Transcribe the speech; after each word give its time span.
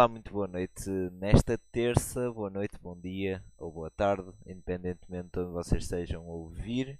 Olá, 0.00 0.08
muito 0.08 0.32
boa 0.32 0.48
noite. 0.48 0.88
Nesta 1.12 1.58
terça, 1.70 2.32
boa 2.32 2.48
noite, 2.48 2.78
bom 2.80 2.98
dia 2.98 3.44
ou 3.58 3.70
boa 3.70 3.90
tarde, 3.90 4.32
independentemente 4.46 5.28
de 5.32 5.40
onde 5.40 5.52
vocês 5.52 5.82
estejam 5.82 6.22
a 6.22 6.32
ouvir. 6.32 6.98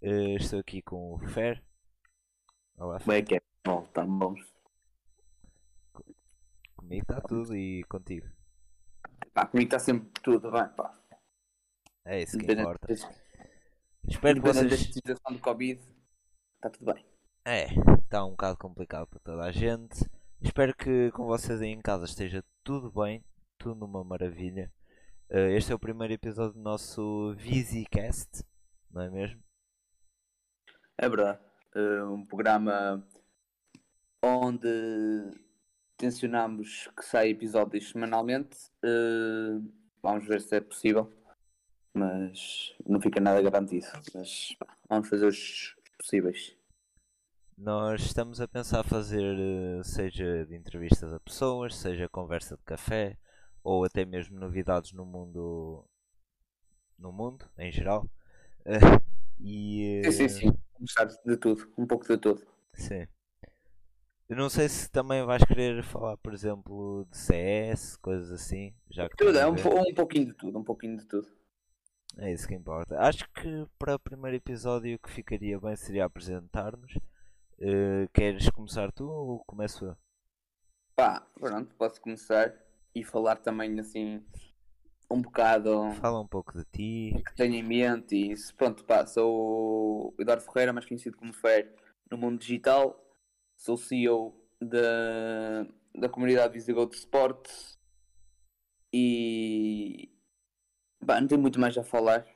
Uh, 0.00 0.38
estou 0.38 0.58
aqui 0.58 0.80
com 0.80 1.12
o 1.12 1.18
Fer. 1.18 1.62
Olá, 2.78 2.98
Fer. 2.98 3.04
Como 3.04 3.12
é 3.12 3.22
que 3.22 3.34
é? 3.34 3.42
Bom, 3.62 3.84
estamos. 3.84 4.40
Comigo 6.74 7.02
está 7.02 7.20
tudo 7.20 7.54
e 7.54 7.84
contigo? 7.84 8.26
Pá, 9.34 9.44
comigo 9.44 9.66
está 9.66 9.78
sempre 9.78 10.08
tudo 10.22 10.50
bem, 10.50 10.66
pá. 10.70 10.98
É 12.06 12.22
isso 12.22 12.38
que 12.38 12.50
importa. 12.50 12.90
Espero 14.08 14.40
que 14.40 14.48
vocês... 14.48 14.70
da 14.70 14.76
situação 14.78 15.34
do 15.34 15.40
Covid, 15.40 15.78
está 16.54 16.70
tudo 16.70 16.94
bem. 16.94 17.04
É, 17.44 17.66
está 18.02 18.24
um 18.24 18.30
bocado 18.30 18.56
complicado 18.56 19.06
para 19.08 19.20
toda 19.20 19.42
a 19.42 19.52
gente. 19.52 20.08
Espero 20.42 20.74
que 20.74 21.10
com 21.12 21.26
vocês 21.26 21.60
aí 21.60 21.68
em 21.68 21.82
casa 21.82 22.06
esteja 22.06 22.42
tudo 22.64 22.90
bem, 22.90 23.22
tudo 23.58 23.74
numa 23.74 24.02
maravilha. 24.02 24.72
Uh, 25.28 25.52
este 25.54 25.70
é 25.70 25.74
o 25.74 25.78
primeiro 25.78 26.14
episódio 26.14 26.54
do 26.54 26.60
nosso 26.60 27.34
VisiCast, 27.36 28.42
não 28.90 29.02
é 29.02 29.10
mesmo? 29.10 29.42
É 30.96 31.08
verdade. 31.08 31.38
Uh, 31.76 32.14
um 32.14 32.24
programa 32.24 33.06
onde 34.24 35.30
tencionamos 35.98 36.88
que 36.96 37.04
saia 37.04 37.28
episódios 37.28 37.90
semanalmente. 37.90 38.56
Uh, 38.82 39.62
vamos 40.02 40.26
ver 40.26 40.40
se 40.40 40.56
é 40.56 40.60
possível. 40.60 41.12
Mas 41.92 42.74
não 42.86 42.98
fica 42.98 43.20
nada 43.20 43.42
garantido. 43.42 43.86
Mas 44.14 44.56
vamos 44.88 45.06
fazer 45.06 45.26
os 45.26 45.76
possíveis. 45.98 46.56
Nós 47.60 48.00
estamos 48.00 48.40
a 48.40 48.48
pensar 48.48 48.82
fazer, 48.82 49.36
eh, 49.38 49.82
seja 49.84 50.46
de 50.46 50.56
entrevistas 50.56 51.12
a 51.12 51.20
pessoas, 51.20 51.76
seja 51.76 52.08
conversa 52.08 52.56
de 52.56 52.62
café, 52.62 53.18
ou 53.62 53.84
até 53.84 54.02
mesmo 54.06 54.40
novidades 54.40 54.94
no 54.94 55.04
mundo, 55.04 55.84
no 56.98 57.12
mundo 57.12 57.44
em 57.58 57.70
geral. 57.70 58.08
e, 59.38 60.00
sim, 60.06 60.10
sim, 60.10 60.28
sim. 60.30 60.58
Começar 60.72 61.04
de 61.04 61.36
tudo, 61.36 61.70
um 61.76 61.86
pouco 61.86 62.06
de 62.06 62.16
tudo. 62.16 62.40
Sim. 62.72 63.06
Eu 64.26 64.36
não 64.36 64.48
sei 64.48 64.66
se 64.66 64.90
também 64.90 65.22
vais 65.26 65.44
querer 65.44 65.82
falar, 65.84 66.16
por 66.16 66.32
exemplo, 66.32 67.06
de 67.10 67.18
CS, 67.18 67.98
coisas 67.98 68.32
assim. 68.32 68.72
Já 68.88 69.06
que 69.06 69.16
tudo, 69.16 69.38
é 69.38 69.46
um, 69.46 69.52
um 69.52 69.94
pouquinho 69.94 70.28
de 70.28 70.32
tudo, 70.32 70.58
um 70.58 70.64
pouquinho 70.64 70.96
de 70.96 71.04
tudo. 71.04 71.28
É 72.16 72.32
isso 72.32 72.48
que 72.48 72.54
importa. 72.54 72.98
Acho 72.98 73.30
que 73.34 73.66
para 73.78 73.96
o 73.96 73.98
primeiro 73.98 74.38
episódio 74.38 74.96
o 74.96 74.98
que 74.98 75.10
ficaria 75.10 75.60
bem 75.60 75.76
seria 75.76 76.06
apresentar-nos 76.06 76.94
Uh, 77.60 78.08
queres 78.14 78.48
começar 78.48 78.90
tu 78.90 79.04
ou 79.04 79.44
começo 79.44 79.84
eu? 79.84 79.96
Pá, 80.96 81.26
pronto, 81.38 81.74
posso 81.76 82.00
começar 82.00 82.54
e 82.94 83.04
falar 83.04 83.36
também 83.36 83.78
assim 83.78 84.24
um 85.10 85.20
bocado. 85.20 85.92
Fala 86.00 86.20
um 86.20 86.26
pouco 86.26 86.56
de 86.56 86.64
ti. 86.64 87.12
O 87.18 87.22
que 87.22 87.34
tenho 87.34 87.54
em 87.54 87.62
mente 87.62 88.16
e 88.16 88.32
isso. 88.32 88.54
Pronto, 88.54 88.84
pá, 88.84 89.06
sou 89.06 90.14
o 90.14 90.14
Eduardo 90.18 90.42
Ferreira, 90.42 90.72
mais 90.72 90.86
conhecido 90.86 91.18
como 91.18 91.34
Fer 91.34 91.74
no 92.10 92.16
mundo 92.16 92.38
digital. 92.38 92.98
Sou 93.56 93.76
CEO 93.76 94.34
da, 94.58 95.66
da 95.94 96.08
comunidade 96.08 96.54
Visigold 96.54 96.94
Sports 96.96 97.78
e. 98.92 100.10
Pá, 101.06 101.20
não 101.20 101.28
tenho 101.28 101.42
muito 101.42 101.60
mais 101.60 101.76
a 101.76 101.82
falar. 101.82 102.26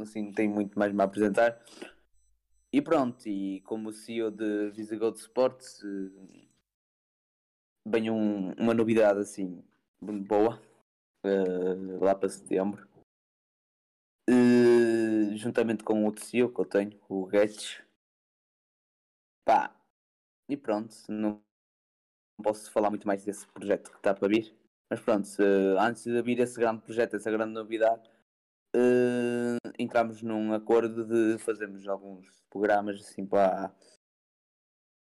Assim, 0.00 0.26
não 0.26 0.32
tenho 0.32 0.52
muito 0.52 0.78
mais 0.78 0.96
a 0.96 1.02
apresentar. 1.02 1.60
E 2.74 2.82
pronto, 2.82 3.28
e 3.28 3.60
como 3.60 3.92
CEO 3.92 4.32
de 4.32 4.68
Visigold 4.72 5.16
Sports, 5.16 5.80
vem 7.86 8.10
um, 8.10 8.50
uma 8.54 8.74
novidade 8.74 9.20
assim 9.20 9.64
boa 10.02 10.60
uh, 11.24 12.04
lá 12.04 12.16
para 12.16 12.28
setembro. 12.28 12.84
Uh, 14.28 15.36
juntamente 15.36 15.84
com 15.84 16.04
outro 16.04 16.24
CEO 16.24 16.52
que 16.52 16.60
eu 16.60 16.64
tenho, 16.64 17.00
o 17.08 17.30
Getch. 17.30 17.80
Pá, 19.46 19.72
e 20.48 20.56
pronto, 20.56 20.96
não 21.08 21.40
posso 22.42 22.72
falar 22.72 22.90
muito 22.90 23.06
mais 23.06 23.24
desse 23.24 23.46
projeto 23.46 23.88
que 23.92 23.98
está 23.98 24.12
para 24.12 24.26
vir. 24.26 24.52
Mas 24.90 25.00
pronto, 25.00 25.28
antes 25.78 26.02
de 26.02 26.20
vir 26.22 26.40
esse 26.40 26.58
grande 26.58 26.82
projeto, 26.82 27.14
essa 27.14 27.30
grande 27.30 27.52
novidade, 27.52 28.10
uh, 28.74 29.72
entramos 29.78 30.22
num 30.22 30.52
acordo 30.52 31.04
de 31.04 31.38
fazermos 31.38 31.86
alguns 31.86 32.26
programas 32.50 33.00
assim 33.00 33.24
para, 33.24 33.74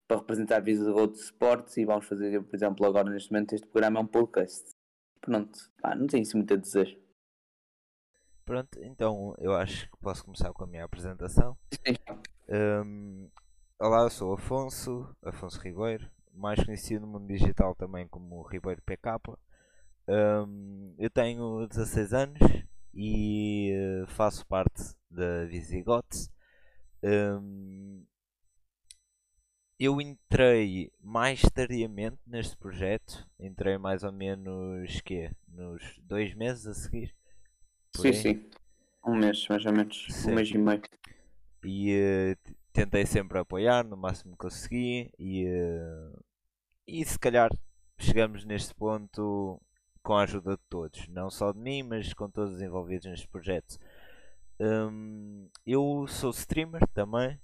para 0.08 0.18
representar 0.18 0.59
Visa 0.59 0.92
Road 0.92 1.18
Sports 1.18 1.78
e 1.78 1.86
vamos 1.86 2.06
fazer, 2.06 2.42
por 2.44 2.56
exemplo, 2.56 2.86
agora 2.86 3.09
neste 3.09 3.32
momento 3.32 3.54
este 3.54 3.68
programa 3.68 4.00
é 4.00 4.04
um 4.04 4.08
podcast. 4.08 4.72
Pronto, 5.22 5.58
não 5.98 6.08
tenho 6.08 6.24
isso 6.24 6.38
muito 6.38 6.54
a 6.54 6.58
dizer. 6.58 7.00
Pronto, 8.44 8.84
então 8.84 9.36
eu 9.38 9.54
acho 9.54 9.90
que 9.90 9.98
posso 10.00 10.26
começar 10.26 10.52
com 10.52 10.64
a 10.64 10.68
minha 10.68 10.84
apresentação. 10.84 11.58
Um, 12.50 13.30
olá, 13.80 14.02
eu 14.03 14.09
sou 14.09 14.34
Afonso, 14.34 15.16
Afonso 15.24 15.58
Ribeiro, 15.62 16.09
mais 16.34 16.62
conhecido 16.64 17.06
no 17.06 17.14
mundo 17.14 17.28
digital 17.28 17.76
também 17.76 18.08
como 18.08 18.42
Ribeiro 18.42 18.82
PK. 18.82 19.20
Um, 20.08 20.94
eu 20.98 21.09
tenho 21.09 21.68
16 21.68 22.14
anos, 22.14 22.40
e 22.94 23.74
uh, 24.03 24.07
faço 24.07 24.46
parte 24.46 24.96
da 25.09 25.46
Visigoth. 25.46 26.29
Um, 27.03 28.06
eu 29.79 30.00
entrei 30.00 30.91
mais 31.02 31.41
tardiamente 31.41 32.19
neste 32.28 32.56
projeto, 32.56 33.28
entrei 33.40 33.78
mais 33.78 34.03
ou 34.03 34.12
menos 34.12 35.02
que 35.02 35.31
nos 35.47 35.81
dois 36.03 36.35
meses 36.35 36.68
a 36.68 36.74
seguir. 36.74 37.16
Sim, 37.96 38.13
sim, 38.13 38.50
um 39.06 39.16
mês 39.16 39.47
mais 39.47 39.66
ou 39.66 39.72
menos, 39.73 40.08
sim. 40.09 40.31
um 40.31 40.35
mês 40.35 40.50
e 40.52 40.58
meio. 40.58 40.81
E 41.63 42.35
uh, 42.47 42.53
tentei 42.72 43.06
sempre 43.06 43.40
apoiar 43.40 43.84
no 43.84 43.97
máximo 43.97 44.34
que 44.34 44.38
consegui 44.38 45.12
e, 45.18 45.46
uh, 45.47 46.23
e 46.88 47.03
se 47.03 47.18
calhar 47.18 47.50
chegamos 47.97 48.46
neste 48.46 48.73
ponto 48.75 49.62
com 50.03 50.13
a 50.13 50.23
ajuda 50.23 50.51
de 50.56 50.63
todos, 50.69 51.07
não 51.07 51.29
só 51.29 51.51
de 51.51 51.59
mim, 51.59 51.84
mas 51.84 52.13
com 52.13 52.29
todos 52.29 52.56
os 52.56 52.62
envolvidos 52.62 53.06
neste 53.06 53.28
projeto. 53.28 53.78
Um, 54.59 55.50
eu 55.66 56.06
sou 56.07 56.31
streamer 56.31 56.88
também, 56.94 57.39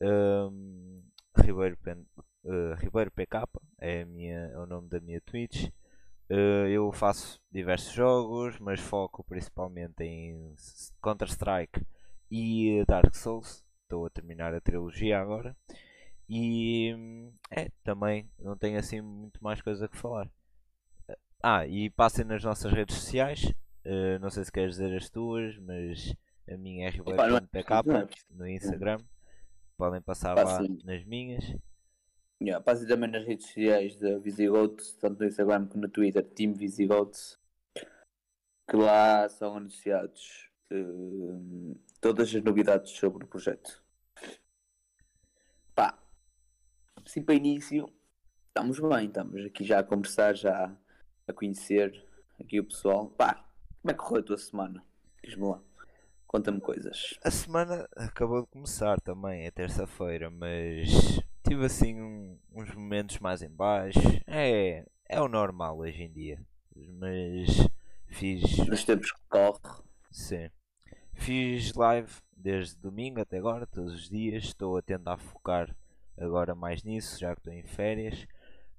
um, 0.00 1.02
Ribeiro, 1.36 1.76
Pen, 1.78 2.06
uh, 2.44 2.74
Ribeiro 2.78 3.10
PK 3.10 3.44
é, 3.78 4.04
minha, 4.04 4.38
é 4.38 4.58
o 4.58 4.66
nome 4.66 4.88
da 4.88 5.00
minha 5.00 5.20
Twitch. 5.20 5.68
Uh, 6.30 6.66
eu 6.68 6.90
faço 6.92 7.40
diversos 7.50 7.92
jogos, 7.92 8.58
mas 8.58 8.80
foco 8.80 9.24
principalmente 9.24 10.02
em 10.02 10.54
Counter-Strike 11.02 11.84
e 12.30 12.84
Dark 12.86 13.14
Souls. 13.14 13.64
Estou 13.82 14.06
a 14.06 14.10
terminar 14.10 14.54
a 14.54 14.60
trilogia 14.60 15.20
agora. 15.20 15.56
E 16.28 16.94
é, 17.50 17.70
também 17.82 18.30
não 18.38 18.56
tenho 18.56 18.78
assim 18.78 19.00
muito 19.00 19.42
mais 19.42 19.60
coisa 19.60 19.88
que 19.88 19.96
falar. 19.96 20.30
Ah, 21.46 21.66
e 21.66 21.90
passem 21.90 22.24
nas 22.24 22.42
nossas 22.42 22.72
redes 22.72 22.96
sociais. 22.96 23.52
Uh, 23.84 24.18
não 24.18 24.30
sei 24.30 24.46
se 24.46 24.50
queres 24.50 24.76
dizer 24.76 24.96
as 24.96 25.10
tuas, 25.10 25.58
mas 25.58 26.16
a 26.48 26.56
minha 26.56 26.86
é 26.86 26.90
ribeiro.pk 26.90 27.74
no 28.30 28.48
Instagram. 28.48 28.96
Podem 29.76 30.00
passar 30.00 30.32
lá 30.32 30.62
nas 30.82 31.04
minhas. 31.04 31.44
Yeah, 32.42 32.64
passem 32.64 32.88
também 32.88 33.10
nas 33.10 33.26
redes 33.26 33.44
sociais 33.44 33.94
da 33.96 34.18
Visigold, 34.18 34.82
tanto 34.98 35.20
no 35.20 35.26
Instagram 35.26 35.66
como 35.66 35.82
no 35.82 35.88
Twitter, 35.90 36.24
Team 36.24 36.54
Visigold, 36.54 37.12
que 37.74 38.76
lá 38.76 39.28
são 39.28 39.54
anunciados 39.54 40.48
uh, 40.72 41.78
todas 42.00 42.34
as 42.34 42.42
novidades 42.42 42.92
sobre 42.92 43.22
o 43.22 43.28
projeto. 43.28 43.84
Pá, 45.74 45.98
assim 47.04 47.22
para 47.22 47.34
início, 47.34 47.86
estamos 48.48 48.80
bem, 48.80 49.08
estamos 49.08 49.44
aqui 49.44 49.62
já 49.62 49.80
a 49.80 49.84
conversar, 49.84 50.34
já 50.34 50.74
a 51.26 51.32
conhecer 51.32 52.04
aqui 52.40 52.60
o 52.60 52.64
pessoal. 52.64 53.08
Pá, 53.10 53.44
como 53.80 53.90
é 53.90 53.94
que 53.94 54.00
correu 54.00 54.20
a 54.20 54.24
tua 54.24 54.38
semana? 54.38 54.84
Diz-me 55.22 55.46
lá. 55.46 55.60
Conta-me 56.26 56.60
coisas. 56.60 57.18
A 57.22 57.30
semana 57.30 57.88
acabou 57.96 58.42
de 58.42 58.48
começar 58.48 59.00
também, 59.00 59.44
é 59.44 59.50
terça-feira, 59.50 60.30
mas 60.30 60.88
tive 61.46 61.64
assim 61.64 62.00
um, 62.00 62.38
uns 62.52 62.74
momentos 62.74 63.18
mais 63.20 63.40
em 63.40 63.48
baixo. 63.48 64.00
É, 64.26 64.84
é 65.08 65.20
o 65.20 65.28
normal 65.28 65.78
hoje 65.78 66.02
em 66.02 66.10
dia. 66.10 66.40
Mas 66.74 67.68
fiz. 68.08 68.58
Nos 68.66 68.84
tempos 68.84 69.12
que 69.12 69.20
corre. 69.28 69.60
Sim. 70.10 70.50
Fiz 71.12 71.72
live 71.74 72.10
desde 72.36 72.76
domingo 72.76 73.20
até 73.20 73.38
agora, 73.38 73.66
todos 73.66 73.94
os 73.94 74.08
dias. 74.08 74.44
Estou 74.44 74.76
a 74.76 74.82
tentar 74.82 75.16
focar 75.18 75.74
agora 76.18 76.54
mais 76.54 76.82
nisso, 76.82 77.18
já 77.18 77.32
que 77.34 77.40
estou 77.40 77.52
em 77.52 77.62
férias. 77.62 78.26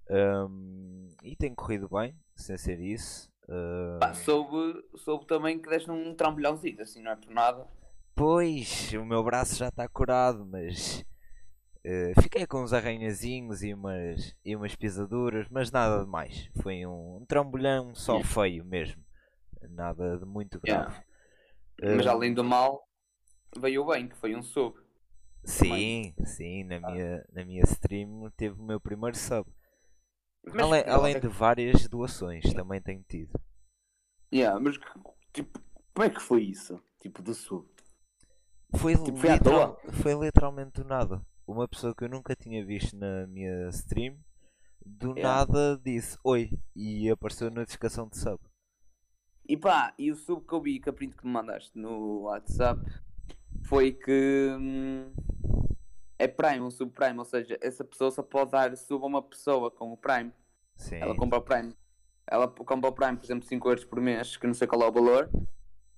Um, 0.09 1.09
e 1.23 1.35
tem 1.35 1.53
corrido 1.53 1.89
bem, 1.89 2.15
sem 2.35 2.57
ser 2.57 2.79
isso. 2.79 3.29
Uh... 3.47 3.99
Pá, 3.99 4.13
soube, 4.13 4.83
soube 4.95 5.25
também 5.25 5.59
que 5.59 5.69
deste 5.69 5.89
um 5.89 6.15
trambolhãozinho, 6.15 6.81
assim, 6.81 7.01
não 7.01 7.11
é 7.11 7.15
por 7.15 7.31
nada. 7.31 7.67
Pois, 8.15 8.93
o 8.93 9.05
meu 9.05 9.23
braço 9.23 9.55
já 9.55 9.67
está 9.67 9.87
curado, 9.87 10.45
mas 10.45 11.05
Uh, 11.85 12.19
fiquei 12.19 12.47
com 12.47 12.63
uns 12.63 12.73
arranhazinhos 12.73 13.61
e 13.61 13.71
umas, 13.71 14.35
e 14.43 14.55
umas 14.55 14.75
pisaduras, 14.75 15.47
mas 15.51 15.71
nada 15.71 16.03
de 16.03 16.09
mais. 16.09 16.49
Foi 16.59 16.83
um, 16.83 17.17
um 17.17 17.25
trambolhão 17.27 17.93
só 17.93 18.13
Yeah. 18.13 18.33
feio 18.33 18.65
mesmo. 18.65 19.03
Nada 19.69 20.17
de 20.17 20.25
muito 20.25 20.59
grave. 20.59 20.91
Yeah. 21.79 21.95
Mas 21.97 22.05
Uh, 22.07 22.09
além 22.09 22.33
do 22.33 22.43
mal, 22.43 22.89
veio 23.55 23.85
bem, 23.85 24.07
que 24.07 24.15
foi 24.15 24.35
um 24.35 24.41
sub. 24.41 24.75
sim, 25.43 26.15
sim, 26.25 26.63
na 26.63 26.79
minha, 26.79 27.23
na 27.31 27.45
minha 27.45 27.61
stream 27.65 28.31
teve 28.35 28.59
o 28.59 28.63
meu 28.63 28.79
primeiro 28.79 29.15
sub. 29.15 29.47
Mas, 30.53 30.59
além, 30.63 30.83
além 30.87 31.19
de 31.19 31.27
várias 31.27 31.87
doações, 31.87 32.43
também 32.53 32.81
tenho 32.81 33.03
tido. 33.07 33.39
Yeah, 34.33 34.59
mas 34.59 34.77
tipo, 35.33 35.59
como 35.93 36.05
é 36.05 36.09
que 36.09 36.19
foi 36.21 36.43
isso? 36.43 36.81
Tipo, 36.99 37.21
do 37.21 37.33
sub. 37.33 37.67
Foi, 38.77 38.95
Tipo, 38.97 39.17
foi 39.17 39.29
literal- 39.31 39.79
foi 40.01 40.13
literalmente 40.13 40.81
do 40.81 40.83
nada. 40.87 41.25
Uma 41.47 41.67
pessoa 41.67 41.95
que 41.95 42.03
eu 42.03 42.09
nunca 42.09 42.35
tinha 42.35 42.65
visto 42.65 42.95
na 42.97 43.27
minha 43.27 43.69
stream, 43.69 44.17
do 44.85 45.11
Yeah. 45.17 45.23
nada 45.45 45.81
disse 45.83 46.17
oi 46.23 46.51
e 46.75 47.09
apareceu 47.09 47.47
a 47.47 47.51
notificação 47.51 48.07
de 48.07 48.17
sub. 48.17 48.39
E 49.47 49.55
pá, 49.55 49.93
e 49.97 50.11
o 50.11 50.15
sub 50.15 50.45
que 50.45 50.53
eu 50.53 50.61
vi, 50.61 50.79
que 50.79 50.89
a 50.89 50.93
print 50.93 51.15
que 51.15 51.25
me 51.25 51.31
mandaste 51.31 51.77
no 51.77 52.21
WhatsApp, 52.23 52.81
foi 53.63 53.93
que 53.93 54.49
hum, 54.59 55.13
é 56.17 56.27
Prime, 56.27 56.61
um 56.61 56.71
sub 56.71 56.91
Prime, 56.91 57.17
ou 57.19 57.25
seja, 57.25 57.57
essa 57.61 57.83
pessoa 57.83 58.11
só 58.11 58.23
pode 58.23 58.51
dar 58.51 58.75
sub 58.77 59.03
a 59.03 59.07
uma 59.07 59.21
pessoa 59.21 59.69
com 59.71 59.91
o 59.91 59.97
Prime. 59.97 60.31
Sim, 60.75 60.95
Ela 60.95 61.15
compra 61.15 61.39
o 61.39 61.41
Prime. 61.41 61.75
Ela 62.27 62.47
compra 62.47 62.89
o 62.89 62.93
Prime, 62.93 63.17
por 63.17 63.25
exemplo, 63.25 63.47
5 63.47 63.69
euros 63.69 63.85
por 63.85 64.01
mês, 64.01 64.35
que 64.37 64.47
não 64.47 64.53
sei 64.53 64.67
qual 64.67 64.81
é 64.81 64.87
o 64.87 64.91
valor, 64.91 65.29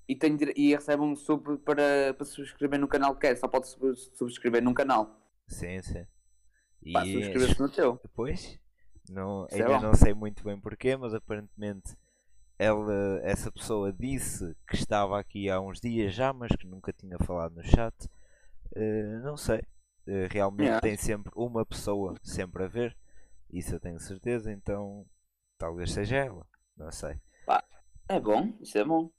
e, 0.07 0.15
tem, 0.15 0.37
e 0.55 0.73
recebe 0.75 1.01
um 1.03 1.15
sub 1.15 1.57
para, 1.59 2.13
para 2.13 2.25
subscrever 2.25 2.79
no 2.79 2.87
canal 2.87 3.13
que 3.15 3.21
quer, 3.21 3.37
só 3.37 3.47
pode 3.47 3.67
sub- 3.67 3.95
subscrever 3.95 4.61
num 4.63 4.73
canal. 4.73 5.19
sim, 5.47 5.81
sim. 5.81 6.05
E 6.83 6.93
Pá, 6.93 7.03
subscrever-se 7.05 7.59
no 7.59 7.69
teu. 7.69 7.99
depois, 8.03 8.59
não, 9.09 9.45
é 9.51 9.55
ainda 9.61 9.65
bom. 9.65 9.79
não 9.79 9.93
sei 9.93 10.13
muito 10.13 10.43
bem 10.43 10.59
porquê, 10.59 10.95
mas 10.95 11.13
aparentemente 11.13 11.95
ela, 12.59 13.19
essa 13.23 13.51
pessoa 13.51 13.93
disse 13.93 14.55
que 14.67 14.75
estava 14.75 15.19
aqui 15.19 15.49
há 15.49 15.59
uns 15.61 15.79
dias 15.79 16.13
já, 16.13 16.33
mas 16.33 16.51
que 16.55 16.65
nunca 16.67 16.91
tinha 16.93 17.17
falado 17.19 17.55
no 17.55 17.63
chat. 17.63 17.93
Eh, 18.75 19.19
não 19.23 19.37
sei. 19.37 19.61
Eh, 20.07 20.27
realmente 20.31 20.67
Yeah. 20.67 20.81
tem 20.81 20.95
sempre 20.97 21.31
uma 21.35 21.65
pessoa 21.65 22.15
sempre 22.23 22.63
a 22.63 22.67
ver. 22.67 22.95
Isso 23.49 23.75
eu 23.75 23.79
tenho 23.79 23.99
certeza, 23.99 24.51
então 24.51 25.05
talvez 25.57 25.91
seja 25.91 26.15
ela. 26.17 26.47
Não 26.75 26.91
sei. 26.91 27.19
É 28.09 28.19
bom, 28.19 28.57
isso 28.61 28.77
é 28.77 28.85
bom. 28.85 29.11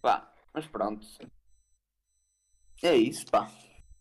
Pá, 0.00 0.32
mas 0.54 0.66
pronto. 0.66 1.04
É 2.82 2.94
isso, 2.94 3.26
pá. 3.30 3.50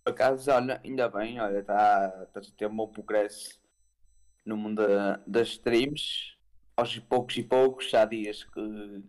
Por 0.03 0.11
acaso, 0.11 0.51
olha, 0.51 0.79
ainda 0.83 1.09
bem, 1.09 1.39
olha, 1.39 1.59
está 1.59 2.09
tá 2.27 2.39
a 2.39 2.43
ter 2.57 2.67
um 2.67 2.75
bom 2.75 2.87
progresso 2.87 3.59
no 4.45 4.55
mundo 4.55 4.87
da- 4.87 5.17
das 5.25 5.49
streams. 5.49 6.37
Aos 6.77 6.97
poucos 6.99 7.35
e 7.37 7.43
poucos, 7.43 7.89
já 7.89 8.03
há 8.03 8.05
dias 8.05 8.43
que 8.43 9.03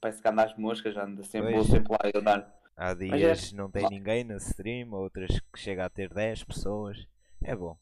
parece 0.00 0.20
que 0.22 0.28
anda 0.28 0.44
às 0.44 0.56
moscas, 0.56 0.96
anda 0.96 1.22
sempre, 1.24 1.54
vou 1.54 1.64
sempre 1.64 1.90
lá 1.92 1.98
a 2.14 2.20
dar. 2.20 2.60
Há 2.76 2.90
é- 2.90 2.94
dias 2.94 3.52
não 3.52 3.70
tem 3.70 3.88
ninguém 3.88 4.24
na 4.24 4.36
stream, 4.36 4.92
outras 4.92 5.38
que 5.52 5.58
chega 5.58 5.84
a 5.84 5.90
ter 5.90 6.12
10 6.12 6.44
pessoas. 6.44 7.06
É 7.42 7.54
bom. 7.54 7.78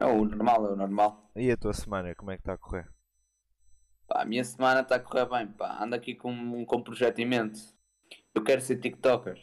É 0.00 0.06
o 0.06 0.24
normal, 0.24 0.66
é 0.66 0.72
o 0.72 0.76
normal. 0.76 1.30
E 1.36 1.50
a 1.50 1.56
tua 1.56 1.72
semana, 1.72 2.14
como 2.14 2.30
é 2.30 2.36
que 2.36 2.40
está 2.40 2.54
a 2.54 2.58
correr? 2.58 2.90
Pá, 4.08 4.22
a 4.22 4.24
minha 4.24 4.42
semana 4.42 4.80
está 4.80 4.96
a 4.96 5.00
correr 5.00 5.28
bem, 5.28 5.46
pá. 5.52 5.82
Ando 5.82 5.94
aqui 5.94 6.14
com, 6.14 6.64
com 6.64 6.76
um 6.76 6.82
projeto 6.82 7.18
em 7.20 7.26
mente. 7.26 7.60
Eu 8.34 8.42
quero 8.42 8.60
ser 8.60 8.80
TikToker. 8.80 9.38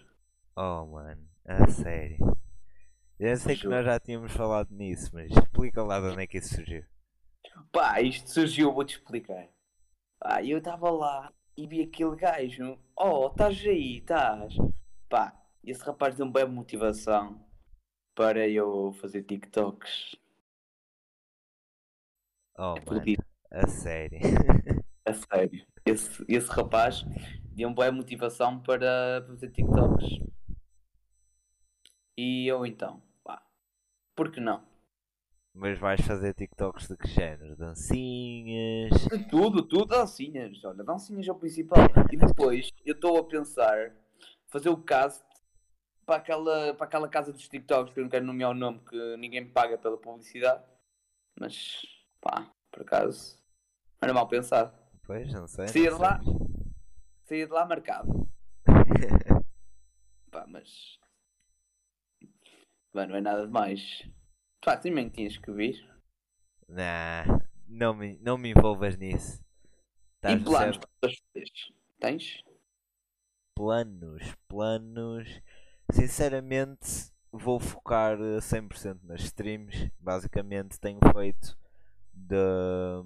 Oh 0.56 0.86
mano, 0.86 1.26
a 1.46 1.68
sério. 1.68 2.18
Eu 3.20 3.36
sei 3.38 3.56
que 3.56 3.68
nós 3.68 3.86
já 3.86 4.00
tínhamos 4.00 4.32
falado 4.32 4.74
nisso, 4.74 5.12
mas 5.14 5.32
explica 5.32 5.84
lá 5.84 6.00
de 6.00 6.08
onde 6.08 6.24
é 6.24 6.28
que 6.28 6.38
isso 6.38 6.56
surgiu. 6.56 6.84
Pá, 7.72 8.02
isto 8.02 8.30
surgiu, 8.30 8.74
vou-te 8.74 8.96
explicar. 8.98 9.48
Pá, 10.20 10.44
eu 10.44 10.58
estava 10.58 10.90
lá 10.90 11.34
e 11.60 11.68
vi 11.68 11.82
aquele 11.82 12.16
gajo. 12.16 12.80
Oh, 12.96 13.28
estás 13.28 13.60
aí, 13.66 13.98
estás. 13.98 14.56
Pá, 15.10 15.38
esse 15.62 15.84
rapaz 15.84 16.16
deu-me 16.16 16.32
bem 16.32 16.48
motivação 16.48 17.46
para 18.16 18.48
eu 18.48 18.94
fazer 18.94 19.24
TikToks. 19.24 20.16
Oh 22.58 22.76
É 22.78 22.86
mano, 22.86 23.26
a 23.52 23.68
sério. 23.68 24.20
A 25.06 25.14
sério. 25.14 25.66
Esse, 25.86 26.24
esse 26.28 26.50
rapaz 26.52 27.04
deu-me 27.52 27.74
boa 27.74 27.92
motivação 27.92 28.62
para 28.62 29.26
fazer 29.28 29.50
TikToks. 29.50 30.06
E 32.16 32.48
eu 32.48 32.66
então, 32.66 33.02
pá, 33.24 33.42
por 34.16 34.32
que 34.32 34.40
não? 34.40 34.69
Mas 35.54 35.78
vais 35.80 36.00
fazer 36.02 36.34
TikToks 36.34 36.88
de 36.88 36.98
que 36.98 37.08
género? 37.08 37.56
Dancinhas? 37.56 38.92
De 39.10 39.28
tudo, 39.28 39.64
tudo, 39.64 39.86
dancinhas. 39.86 40.64
Olha, 40.64 40.84
dancinhas 40.84 41.28
é 41.28 41.32
o 41.32 41.36
principal. 41.36 41.80
E 42.12 42.18
depois 42.18 42.70
eu 42.86 42.94
estou 42.94 43.18
a 43.18 43.24
pensar 43.24 43.92
fazer 44.48 44.70
o 44.70 44.78
cast 44.78 45.24
para 46.06 46.18
aquela, 46.18 46.74
para 46.74 46.86
aquela 46.86 47.08
casa 47.10 47.32
dos 47.32 47.48
TikToks 47.48 47.94
que 47.94 48.00
eu 48.00 48.04
não 48.04 48.10
quero 48.10 48.26
nomear 48.26 48.52
o 48.52 48.56
nome 48.56 48.80
que 48.80 49.18
ninguém 49.18 49.42
me 49.42 49.50
paga 49.52 49.78
pela 49.78 49.98
publicidade. 49.98 50.64
Mas 51.40 51.82
pá, 52.22 52.50
por 52.72 52.82
acaso, 52.82 53.38
era 54.02 54.14
mal 54.14 54.28
pensado. 54.28 54.74
Pois, 55.04 55.32
não 55.34 55.48
sei. 55.48 55.66
Não 55.66 55.72
de 55.72 55.90
lá, 55.90 56.20
saía 57.26 57.46
de 57.46 57.52
lá 57.52 57.66
marcado. 57.66 58.28
Pá, 60.32 60.46
mas. 60.48 61.00
Pá, 62.92 63.08
não 63.08 63.16
é 63.16 63.22
nada 63.22 63.48
demais. 63.48 64.08
Pá, 64.64 64.78
também 64.78 65.10
tinhas 65.10 65.38
que 65.38 65.52
vir. 65.52 65.86
Nah, 66.68 67.26
não 67.68 67.94
me, 67.94 68.18
não 68.22 68.38
me 68.38 68.50
envolvas 68.52 68.96
nisso. 68.98 69.44
E 70.26 70.36
Estás 70.38 70.44
planos 70.46 70.78
para 70.78 70.90
as 71.10 71.16
férias? 71.34 71.52
Tens? 72.00 72.44
planos, 73.56 74.24
planos. 74.48 75.28
Sinceramente, 75.92 77.12
vou 77.32 77.60
focar 77.60 78.18
a 78.22 78.42
100% 78.42 79.02
nas 79.04 79.22
streams. 79.22 79.92
Basicamente, 80.00 80.80
tenho 80.80 81.00
feito 81.14 81.58
da- 82.14 83.04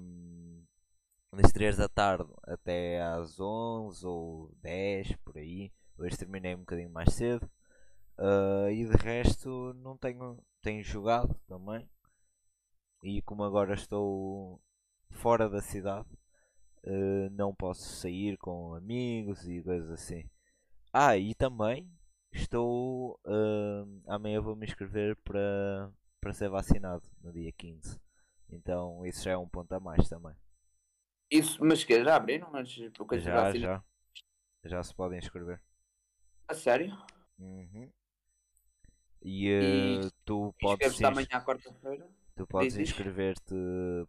das 1.32 1.52
3 1.52 1.76
da 1.76 1.88
tarde 1.88 2.30
até 2.44 3.02
às 3.02 3.40
11 3.40 4.06
ou 4.06 4.50
10 4.62 5.14
por 5.24 5.36
aí. 5.36 5.72
Hoje 5.98 6.16
terminei 6.16 6.54
um 6.54 6.60
bocadinho 6.60 6.90
mais 6.90 7.12
cedo. 7.14 7.48
Ah, 8.18 8.70
e 8.72 8.84
de 8.86 8.96
resto, 8.96 9.74
não 9.76 9.96
tenho, 9.96 10.38
tenho 10.64 10.82
jogado 10.82 11.38
também. 11.46 11.88
E 13.02 13.20
como 13.22 13.44
agora 13.44 13.74
estou 13.74 14.60
fora 15.10 15.48
da 15.48 15.60
cidade, 15.60 16.08
eh, 16.82 17.28
não 17.32 17.54
posso 17.54 17.82
sair 17.82 18.38
com 18.38 18.74
amigos 18.74 19.46
e 19.46 19.62
coisas 19.62 19.90
assim. 19.90 20.28
Ah, 20.92 21.16
e 21.16 21.34
também 21.34 21.90
estou. 22.32 23.20
Uh, 23.26 24.02
amanhã 24.06 24.40
vou 24.40 24.56
me 24.56 24.64
inscrever 24.64 25.16
para, 25.16 25.92
para 26.20 26.32
ser 26.32 26.48
vacinado 26.48 27.02
no 27.20 27.32
dia 27.32 27.52
15. 27.52 28.00
Então 28.48 29.04
isso 29.04 29.22
já 29.24 29.32
é 29.32 29.36
um 29.36 29.48
ponto 29.48 29.72
a 29.72 29.80
mais 29.80 30.08
também. 30.08 30.34
Isso, 31.30 31.62
mas 31.64 31.84
que 31.84 32.02
já 32.02 32.16
abriram? 32.16 32.48
Mas 32.50 32.74
porque 32.96 33.18
Já, 33.18 33.52
já. 33.52 33.84
Já 34.64 34.82
se 34.82 34.94
podem 34.94 35.18
inscrever. 35.18 35.60
A 36.48 36.54
sério? 36.54 36.96
Uhum. 37.38 37.90
E, 39.22 39.50
uh, 39.50 40.10
tu 40.10 40.13
podes, 40.76 41.00
à 41.30 41.40
quarta-feira? 41.40 42.08
tu 42.36 42.46
podes 42.46 42.76
inscrever-te 42.76 43.54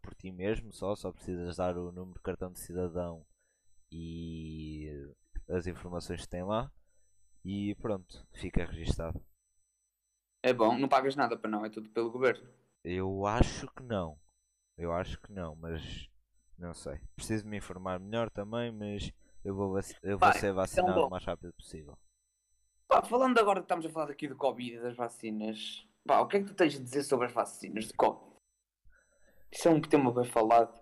por 0.02 0.16
ti 0.16 0.32
mesmo 0.32 0.74
só, 0.74 0.96
só 0.96 1.12
precisas 1.12 1.58
dar 1.58 1.78
o 1.78 1.92
número 1.92 2.18
de 2.18 2.24
cartão 2.24 2.52
de 2.52 2.60
cidadão 2.60 3.26
e 3.92 4.90
as 5.50 5.68
informações 5.68 6.22
que 6.22 6.30
tem 6.30 6.44
lá. 6.44 6.72
E 7.44 7.76
pronto, 7.76 8.26
fica 8.34 8.66
registado. 8.66 9.24
É 10.42 10.52
bom, 10.52 10.78
não 10.78 10.88
pagas 10.88 11.16
nada 11.16 11.38
para 11.38 11.50
não, 11.50 11.64
é 11.64 11.70
tudo 11.70 11.90
pelo 11.90 12.12
governo. 12.12 12.48
Eu 12.84 13.26
acho 13.26 13.68
que 13.68 13.84
não. 13.84 14.20
Eu 14.78 14.92
acho 14.92 15.20
que 15.22 15.32
não, 15.32 15.56
mas 15.56 16.10
não 16.58 16.74
sei. 16.74 17.00
Preciso 17.16 17.48
me 17.48 17.58
informar 17.58 18.00
melhor 18.00 18.30
também, 18.30 18.72
mas 18.72 19.12
eu 19.44 19.56
vou, 19.56 19.78
eu 20.04 20.18
vou 20.18 20.20
Pá, 20.20 20.34
ser 20.34 20.52
um 20.52 20.56
vacinado 20.56 21.06
o 21.06 21.10
mais 21.10 21.24
rápido 21.24 21.54
possível. 21.54 21.98
Pá, 22.88 23.02
falando 23.02 23.38
agora 23.38 23.60
que 23.60 23.66
estamos 23.66 23.86
a 23.86 23.90
falar 23.90 24.12
aqui 24.12 24.28
do 24.28 24.36
Covid 24.36 24.76
e 24.76 24.80
das 24.80 24.96
vacinas, 24.96 25.88
pá, 26.06 26.20
o 26.20 26.28
que 26.28 26.38
é 26.38 26.40
que 26.42 26.48
tu 26.48 26.54
tens 26.54 26.76
a 26.76 26.84
dizer 26.84 27.04
sobre 27.04 27.26
as 27.26 27.34
vacinas 27.34 27.86
de 27.86 27.94
Covid? 27.94 28.36
Isso 29.52 29.68
é 29.68 29.72
um 29.72 29.82
tema 29.82 30.14
bem 30.14 30.26
falado. 30.26 30.80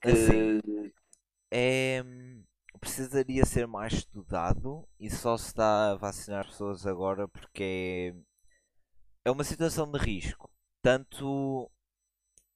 Que... 0.00 0.08
Assim. 0.08 0.60
É, 1.52 2.02
precisaria 2.80 3.44
ser 3.44 3.66
mais 3.66 3.92
estudado 3.92 4.88
e 4.98 5.10
só 5.10 5.36
se 5.36 5.48
está 5.48 5.92
a 5.92 5.96
vacinar 5.96 6.46
pessoas 6.46 6.86
agora 6.86 7.28
porque 7.28 8.14
é, 9.24 9.28
é 9.28 9.30
uma 9.30 9.44
situação 9.44 9.90
de 9.90 9.98
risco. 9.98 10.50
Tanto, 10.80 11.70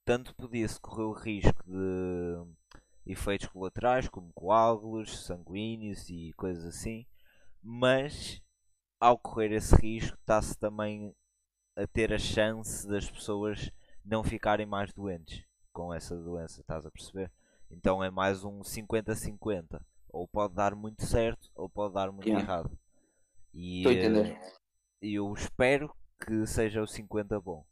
tanto 0.04 0.35
podia-se 0.35 0.80
correr 0.80 1.04
o 1.04 1.12
risco 1.12 1.62
de 1.64 3.12
efeitos 3.12 3.46
colaterais 3.49 4.08
como 4.08 4.32
coágulos, 4.32 5.25
sanguíneos 5.25 6.08
e 6.11 6.32
coisas 6.37 6.64
assim, 6.64 7.06
mas 7.62 8.42
ao 8.99 9.18
correr 9.18 9.52
esse 9.52 9.76
risco 9.76 10.16
está-se 10.18 10.58
também 10.58 11.14
a 11.76 11.87
ter 11.87 12.12
a 12.12 12.18
chance 12.18 12.87
das 12.88 13.11
pessoas 13.11 13.71
não 14.04 14.25
ficarem 14.25 14.66
mais 14.66 14.92
doentes 14.92 15.45
com 15.73 15.92
essa 15.92 16.16
doença, 16.16 16.61
estás 16.61 16.87
a 16.87 16.90
perceber? 16.90 17.30
Então 17.71 18.02
é 18.02 18.11
mais 18.11 18.45
um 18.45 18.62
50-50. 18.64 19.80
Ou 20.09 20.26
pode 20.26 20.54
dar 20.54 20.75
muito 20.75 21.04
certo 21.04 21.50
ou 21.54 21.68
pode 21.68 21.95
dar 21.95 22.11
muito 22.11 22.26
Yeah. 22.28 22.42
errado. 22.42 22.78
E 23.52 23.97
eh, 23.97 24.38
eu 25.02 25.33
espero 25.35 25.95
que 26.25 26.47
seja 26.47 26.83
o 26.83 26.87
50 26.87 27.40
bom. 27.40 27.64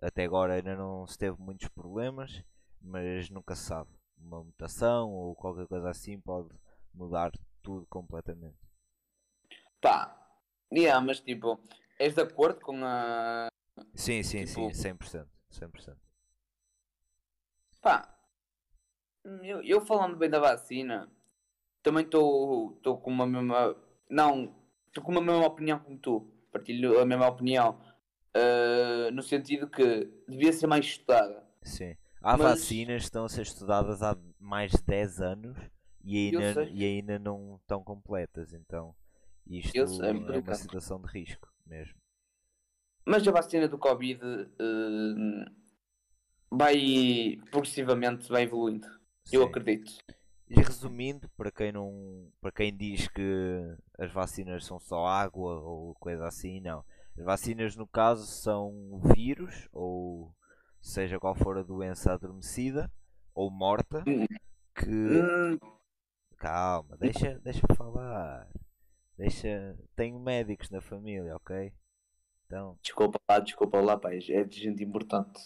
Até 0.00 0.24
agora 0.24 0.54
ainda 0.54 0.74
não 0.76 1.06
se 1.06 1.16
teve 1.16 1.40
muitos 1.40 1.68
problemas, 1.68 2.42
mas 2.80 3.30
nunca 3.30 3.54
se 3.54 3.62
sabe. 3.64 3.90
Uma 4.18 4.42
mutação 4.42 5.10
ou 5.10 5.34
qualquer 5.36 5.66
coisa 5.68 5.90
assim 5.90 6.18
pode 6.20 6.48
mudar 6.94 7.32
tudo 7.62 7.86
completamente. 7.86 8.58
Pá, 9.80 10.16
yeah, 10.72 11.00
mas 11.04 11.20
tipo, 11.20 11.58
és 12.02 12.14
de 12.14 12.22
acordo 12.22 12.60
com 12.60 12.76
a. 12.84 13.48
Sim, 13.94 14.22
sim, 14.22 14.46
sim, 14.46 14.68
Tipo- 14.68 14.74
100%. 14.74 15.28
100%. 15.50 15.96
Pá, 17.80 18.08
eu, 19.42 19.62
eu 19.62 19.80
falando 19.80 20.16
bem 20.16 20.30
da 20.30 20.38
vacina, 20.38 21.10
também 21.82 22.04
estou 22.04 22.78
com 23.02 23.10
uma 23.10 23.26
mesma. 23.26 23.76
Não, 24.08 24.54
estou 24.88 25.02
com 25.02 25.10
uma 25.12 25.20
mesma 25.20 25.46
opinião 25.46 25.78
como 25.78 25.98
tu. 25.98 26.28
Partilho 26.52 26.98
a 27.00 27.06
mesma 27.06 27.28
opinião. 27.28 27.80
ah, 28.34 29.10
no 29.12 29.22
sentido 29.22 29.68
que 29.68 30.04
devia 30.28 30.52
ser 30.52 30.66
mais 30.66 30.84
estudada. 30.86 31.46
Sim. 31.62 31.96
Há 32.22 32.36
Mas- 32.36 32.60
vacinas 32.60 33.02
que 33.02 33.04
estão 33.04 33.24
a 33.24 33.28
ser 33.28 33.42
estudadas 33.42 34.02
há 34.02 34.16
mais 34.38 34.70
de 34.72 34.82
10 34.84 35.20
anos 35.20 35.58
e 36.04 36.16
ainda, 36.36 36.64
e 36.64 36.84
ainda 36.84 37.18
não 37.18 37.56
estão 37.56 37.82
completas. 37.84 38.52
Então 38.54 38.94
isto 39.46 39.70
sei, 39.88 40.06
é 40.06 40.10
é 40.10 40.38
uma 40.40 40.54
situação 40.54 41.00
de 41.02 41.08
risco 41.08 41.51
mesmo. 41.66 41.94
Mas 43.04 43.26
a 43.26 43.32
vacina 43.32 43.68
do 43.68 43.78
Covid 43.78 44.20
ah, 44.58 45.50
vai 46.50 47.38
progressivamente 47.50 48.28
vai 48.28 48.42
evoluindo. 48.42 48.86
Eu 49.32 49.42
Sim. 49.42 49.48
acredito. 49.48 49.92
E 50.48 50.54
resumindo, 50.60 51.28
para 51.30 51.50
quem 51.50 51.72
não, 51.72 52.30
para 52.40 52.52
quem 52.52 52.76
diz 52.76 53.08
que 53.08 53.76
as 53.98 54.12
vacinas 54.12 54.66
são 54.66 54.78
só 54.78 55.06
água 55.06 55.60
ou 55.60 55.94
coisa 55.94 56.26
assim, 56.26 56.60
não. 56.60 56.84
As 57.18 57.24
vacinas 57.24 57.74
no 57.74 57.86
caso 57.86 58.26
são 58.26 59.00
vírus 59.14 59.68
ou 59.72 60.34
seja 60.80 61.18
qual 61.18 61.34
for 61.34 61.58
a 61.58 61.62
doença 61.62 62.12
adormecida 62.12 62.90
ou 63.34 63.50
morta 63.50 64.04
que 64.74 64.84
Hum, 64.84 65.58
calma, 66.36 66.96
deixa, 66.98 67.38
deixa 67.40 67.66
falar. 67.74 68.48
Deixa, 69.16 69.76
tenho 69.94 70.18
médicos 70.18 70.70
na 70.70 70.80
família, 70.80 71.36
ok? 71.36 71.72
Então, 72.46 72.78
desculpa 72.82 73.20
lá, 73.28 73.38
desculpa 73.38 73.80
lá, 73.80 73.96
pai. 73.96 74.18
É 74.30 74.44
de 74.44 74.60
gente 74.60 74.82
importante. 74.82 75.40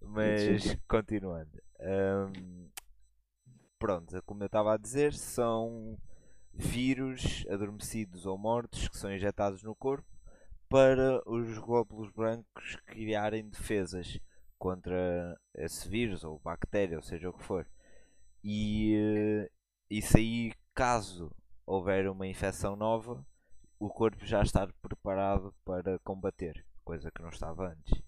Mas 0.00 0.76
continuando. 0.86 1.60
hum, 1.80 2.68
pronto, 3.78 4.22
como 4.24 4.42
eu 4.42 4.46
estava 4.46 4.74
a 4.74 4.78
dizer, 4.78 5.12
são 5.14 5.98
vírus 6.52 7.44
adormecidos 7.50 8.26
ou 8.26 8.38
mortos 8.38 8.86
que 8.88 8.96
são 8.96 9.12
injetados 9.12 9.62
no 9.62 9.74
corpo 9.74 10.08
para 10.68 11.20
os 11.28 11.58
glóbulos 11.58 12.10
brancos 12.12 12.76
criarem 12.86 13.48
defesas 13.48 14.18
contra 14.58 15.38
esse 15.54 15.88
vírus 15.88 16.24
ou 16.24 16.38
bactéria, 16.38 16.96
ou 16.96 17.02
seja 17.02 17.28
o 17.28 17.32
que 17.32 17.44
for. 17.44 17.66
E 18.42 18.94
eh, 18.96 19.50
isso 19.90 20.16
aí, 20.16 20.52
caso 20.74 21.30
houver 21.66 22.08
uma 22.08 22.26
infecção 22.26 22.76
nova, 22.76 23.24
o 23.78 23.88
corpo 23.88 24.24
já 24.24 24.42
está 24.42 24.66
preparado 24.80 25.54
para 25.64 25.98
combater, 26.00 26.64
coisa 26.84 27.10
que 27.10 27.22
não 27.22 27.30
estava 27.30 27.68
antes. 27.68 28.02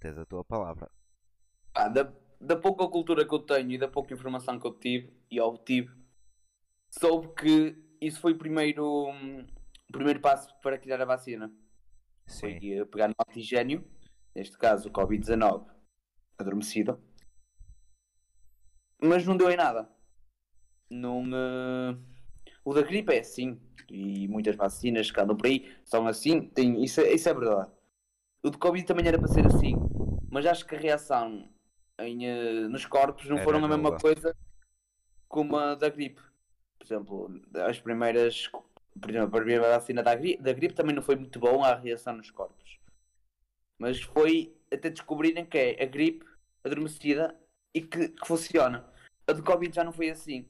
Tens 0.00 0.16
a 0.16 0.26
tua 0.26 0.44
palavra. 0.44 0.90
Pá, 1.72 1.88
da, 1.88 2.12
da 2.40 2.56
pouca 2.56 2.86
cultura 2.88 3.26
que 3.26 3.34
eu 3.34 3.40
tenho 3.40 3.72
e 3.72 3.78
da 3.78 3.88
pouca 3.88 4.14
informação 4.14 4.58
que 4.58 4.66
eu 4.66 4.78
tive 4.78 5.12
e 5.30 5.40
obtive, 5.40 5.90
soube 6.90 7.34
que 7.34 7.76
isso 8.00 8.20
foi 8.20 8.32
o 8.32 8.38
primeiro, 8.38 9.08
hum, 9.10 9.46
o 9.88 9.92
primeiro 9.92 10.20
passo 10.20 10.54
para 10.60 10.78
criar 10.78 11.00
a 11.00 11.04
vacina. 11.04 11.52
Foi 12.40 12.58
Sim. 12.60 12.72
eh, 12.72 12.84
pegar 12.84 13.08
no 13.08 13.14
antigênio, 13.28 13.90
neste 14.34 14.56
caso 14.56 14.88
o 14.88 14.92
Covid-19, 14.92 15.66
adormecido, 16.38 17.02
mas 19.00 19.26
não 19.26 19.36
deu 19.36 19.50
em 19.50 19.56
nada. 19.56 19.88
Não, 20.90 21.22
O 22.64 22.74
da 22.74 22.82
gripe 22.82 23.14
é 23.14 23.20
assim, 23.20 23.60
e 23.90 24.26
muitas 24.28 24.56
vacinas 24.56 25.10
que 25.10 25.20
andam 25.20 25.36
por 25.36 25.46
aí 25.46 25.74
são 25.84 26.06
assim, 26.06 26.42
tem, 26.42 26.82
isso, 26.82 27.00
é- 27.00 27.12
isso 27.12 27.28
é 27.28 27.34
verdade. 27.34 27.70
O 28.42 28.50
de 28.50 28.58
Covid 28.58 28.86
também 28.86 29.06
era 29.06 29.18
para 29.18 29.28
ser 29.28 29.46
assim, 29.46 29.74
mas 30.30 30.46
acho 30.46 30.66
que 30.66 30.74
a 30.74 30.78
reação 30.78 31.48
em, 31.98 32.26
eh, 32.26 32.68
nos 32.68 32.86
corpos 32.86 33.26
não 33.28 33.36
Era 33.36 33.44
foram 33.44 33.64
a 33.64 33.68
mesma 33.68 33.98
coisa 33.98 34.36
como 35.28 35.56
a 35.56 35.74
da 35.74 35.88
gripe. 35.88 36.20
Por 36.78 36.84
exemplo, 36.86 37.40
as 37.66 37.80
primeiras, 37.80 38.46
por 38.48 39.10
exemplo, 39.10 39.26
a 39.28 39.40
primeira 39.40 39.68
vacina 39.68 40.02
da, 40.02 40.14
gri- 40.14 40.36
da 40.38 40.52
gripe 40.52 40.74
também 40.74 40.94
não 40.94 41.02
foi 41.02 41.16
muito 41.16 41.38
bom 41.40 41.64
a 41.64 41.74
reação 41.74 42.14
nos 42.16 42.30
corpos. 42.30 42.78
Mas 43.78 44.00
foi 44.00 44.54
até 44.72 44.90
descobrirem 44.90 45.44
que 45.44 45.58
é 45.58 45.82
a 45.82 45.86
gripe 45.86 46.24
adormecida 46.64 47.34
e 47.74 47.80
que, 47.80 48.08
que 48.08 48.26
funciona. 48.26 48.84
A 49.26 49.32
do 49.32 49.42
Covid 49.42 49.74
já 49.74 49.84
não 49.84 49.92
foi 49.92 50.10
assim. 50.10 50.46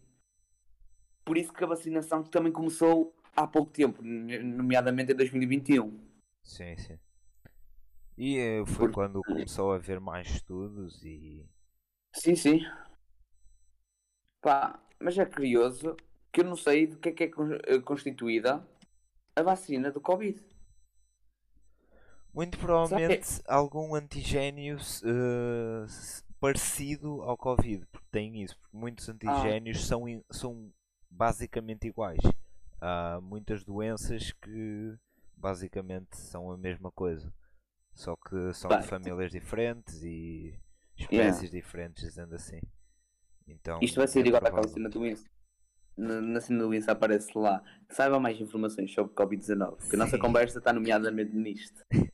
Por 1.28 1.36
isso 1.36 1.52
que 1.52 1.62
a 1.62 1.66
vacinação 1.66 2.22
também 2.24 2.50
começou 2.50 3.14
há 3.36 3.46
pouco 3.46 3.70
tempo, 3.70 4.02
nomeadamente 4.02 5.12
em 5.12 5.14
2021. 5.14 6.00
Sim, 6.42 6.74
sim. 6.78 6.98
E 8.16 8.38
eh, 8.38 8.64
foi 8.64 8.76
Porque- 8.86 8.94
quando 8.94 9.22
começou 9.22 9.72
a 9.72 9.76
haver 9.76 10.00
mais 10.00 10.26
estudos 10.26 11.04
e. 11.04 11.46
Sim, 12.16 12.34
sim. 12.34 12.60
Pá, 14.40 14.80
mas 14.98 15.18
é 15.18 15.26
curioso 15.26 15.94
que 16.32 16.40
eu 16.40 16.44
não 16.46 16.56
sei 16.56 16.86
do 16.86 16.96
que 16.96 17.10
é 17.10 17.12
que 17.12 17.24
é 17.24 17.30
eh, 17.66 17.78
constituída 17.80 18.66
a 19.36 19.42
vacina 19.42 19.90
do 19.92 20.00
Covid. 20.00 20.42
Muito 22.32 22.56
provavelmente 22.58 23.42
algum 23.46 23.94
antigênio 23.94 24.76
s- 24.76 25.04
parecido 26.40 27.20
ao 27.22 27.36
Covid, 27.36 27.84
porque 27.92 28.06
tem 28.10 28.42
isso, 28.42 28.56
porque 28.58 28.76
muitos 28.76 29.08
antigénios 29.10 29.84
são, 29.86 30.08
i- 30.08 30.24
são 30.30 30.72
basicamente 31.10 31.86
iguais. 31.88 32.20
Há 32.80 33.20
muitas 33.20 33.64
doenças 33.64 34.32
que 34.32 34.94
basicamente 35.36 36.16
são 36.16 36.50
a 36.50 36.56
mesma 36.56 36.90
coisa, 36.92 37.32
só 37.94 38.14
que 38.16 38.52
são 38.54 38.68
Bem. 38.68 38.80
de 38.80 38.86
famílias 38.86 39.30
diferentes 39.32 40.02
e 40.02 40.54
espécies 40.96 41.50
diferentes, 41.50 42.02
dizendo 42.04 42.34
assim. 42.34 42.60
Então, 43.46 43.78
Isto 43.82 43.96
vai 43.96 44.06
ser 44.08 44.24
é 44.24 44.28
igual 44.28 44.38
àquela 44.38 44.62
provável. 44.62 44.74
cena 44.74 44.88
do. 44.88 45.00
Na, 45.96 46.20
na 46.20 46.40
cena 46.40 46.62
do 46.62 46.72
Insta 46.74 46.92
aparece 46.92 47.36
lá. 47.36 47.62
Saiba 47.90 48.20
mais 48.20 48.40
informações 48.40 48.92
sobre 48.92 49.12
Covid-19. 49.14 49.76
Porque 49.78 49.96
a 49.96 49.98
nossa 49.98 50.18
conversa 50.18 50.58
está 50.58 50.72
nomeadamente 50.72 51.34
nisto. 51.34 51.82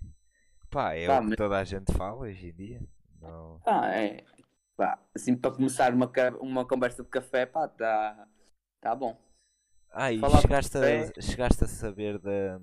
Pá, 0.70 0.94
é 0.94 1.06
Pá, 1.06 1.18
o 1.18 1.22
que 1.22 1.28
mas- 1.28 1.36
toda 1.36 1.58
a 1.58 1.64
gente 1.64 1.92
fala 1.92 2.20
hoje 2.20 2.48
em 2.48 2.54
dia. 2.54 2.88
Não... 3.20 3.60
Ah, 3.66 3.94
é. 3.94 4.24
Pá, 4.76 4.98
assim 5.14 5.36
para 5.36 5.50
começar 5.54 5.92
uma, 5.92 6.10
uma 6.40 6.66
conversa 6.66 7.02
de 7.02 7.08
café, 7.10 7.44
pá, 7.46 7.68
tá, 7.68 8.26
tá 8.84 8.94
bom. 8.94 9.18
Ah, 9.90 10.12
e 10.12 10.18
Falar 10.18 10.42
chegaste 10.42 10.76
a, 10.76 11.20
chegaste 11.22 11.64
a 11.64 11.66
saber 11.66 12.18
da, 12.18 12.60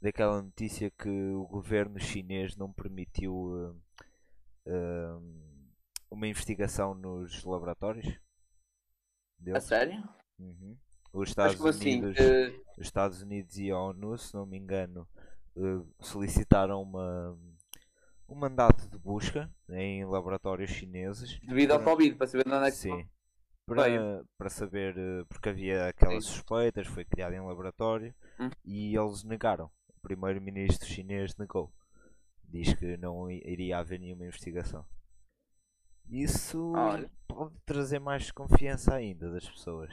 daquela 0.00 0.40
notícia 0.40 0.90
que 0.90 1.08
o 1.08 1.44
governo 1.48 1.98
chinês 1.98 2.56
não 2.56 2.72
permitiu 2.72 3.76
eh, 4.66 4.72
eh, 4.72 5.18
uma 6.08 6.28
investigação 6.28 6.94
nos 6.94 7.42
laboratórios? 7.44 8.06
A 8.06 8.18
Deles? 9.40 9.64
sério? 9.64 10.08
Uhum. 10.38 10.76
Os 11.12 11.30
Estados 11.30 11.66
assim? 11.66 11.96
Unidos, 11.96 12.16
eh, 12.18 12.54
os 12.76 12.86
Estados 12.86 13.20
Unidos 13.20 13.58
e 13.58 13.70
a 13.72 13.78
ONU, 13.78 14.16
se 14.16 14.32
não 14.34 14.46
me 14.46 14.56
engano, 14.56 15.08
eh, 15.56 15.82
solicitaram 15.98 16.80
uma, 16.80 17.36
um 18.28 18.36
mandato 18.36 18.88
de 18.88 18.98
busca 18.98 19.50
em 19.70 20.04
laboratórios 20.04 20.70
chineses 20.70 21.40
devido 21.40 21.72
ao 21.72 21.82
Covid, 21.82 22.14
para 22.14 22.26
saber 22.28 22.44
de 22.44 22.52
onde 22.52 22.68
é 22.68 22.70
que 22.70 22.76
Sim. 22.76 23.08
Para, 23.74 24.24
para 24.36 24.50
saber, 24.50 24.96
eh, 24.96 25.24
porque 25.28 25.48
havia 25.48 25.88
aquelas 25.88 26.24
suspeitas, 26.24 26.86
foi 26.86 27.04
criado 27.04 27.34
em 27.34 27.40
laboratório 27.40 28.14
Hum. 28.40 28.50
e 28.64 28.96
eles 28.96 29.24
negaram. 29.24 29.70
O 29.88 30.00
primeiro-ministro 30.00 30.88
chinês 30.88 31.36
negou. 31.36 31.72
Diz 32.44 32.72
que 32.74 32.96
não 32.96 33.30
iria 33.30 33.78
haver 33.78 34.00
nenhuma 34.00 34.24
investigação. 34.24 34.86
Isso 36.08 36.72
Olha. 36.72 37.10
pode 37.26 37.54
trazer 37.66 37.98
mais 37.98 38.30
confiança 38.30 38.94
ainda 38.94 39.30
das 39.30 39.48
pessoas. 39.48 39.92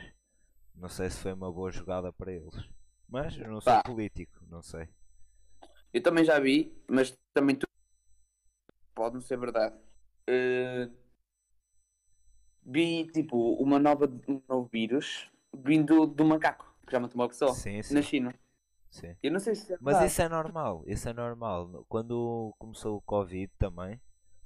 Não 0.74 0.88
sei 0.88 1.10
se 1.10 1.20
foi 1.20 1.34
uma 1.34 1.52
boa 1.52 1.72
jogada 1.72 2.14
para 2.14 2.32
eles. 2.32 2.56
Mas 3.10 3.38
eu 3.38 3.48
não 3.50 3.60
sou 3.62 3.74
Pá. 3.74 3.84
político, 3.84 4.40
não 4.50 4.62
sei. 4.62 4.88
Eu 5.94 6.02
também 6.02 6.24
já 6.24 6.40
vi, 6.40 6.74
mas 6.90 7.18
também 7.34 7.56
tu... 7.56 7.68
pode 8.94 9.16
não 9.16 9.22
ser 9.22 9.38
verdade. 9.38 9.76
Eh, 10.28 10.90
Vi 12.66 13.06
tipo 13.12 13.54
uma 13.56 13.78
nova, 13.78 14.06
um 14.28 14.42
novo 14.50 14.68
vírus 14.72 15.30
vindo 15.54 16.06
do 16.08 16.26
macaco, 16.26 16.74
que 16.86 16.92
já 16.92 17.00
matou 17.00 17.22
uma 17.22 17.28
pessoa 17.28 17.54
Sim, 17.54 17.82
sim. 17.82 17.94
na 17.94 18.02
China. 18.02 18.34
sim. 18.90 19.16
Eu 19.22 19.32
não 19.32 19.40
sei 19.40 19.56
se 19.56 19.74
é 19.74 19.78
Mas 19.80 20.02
isso 20.12 20.22
é 20.22 20.30
normal, 20.30 20.84
isso 20.88 21.08
é 21.08 21.14
normal. 21.14 21.86
Quando 21.88 22.54
começou 22.58 22.98
o 22.98 23.02
Covid 23.02 23.52
também, 23.58 24.00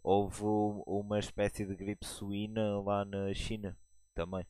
houve 0.03 0.43
uma 0.85 1.19
espécie 1.19 1.65
de 1.65 1.75
gripe 1.75 2.05
suína 2.05 2.81
lá 2.81 3.05
na 3.05 3.33
China 3.33 3.77
também, 4.13 4.45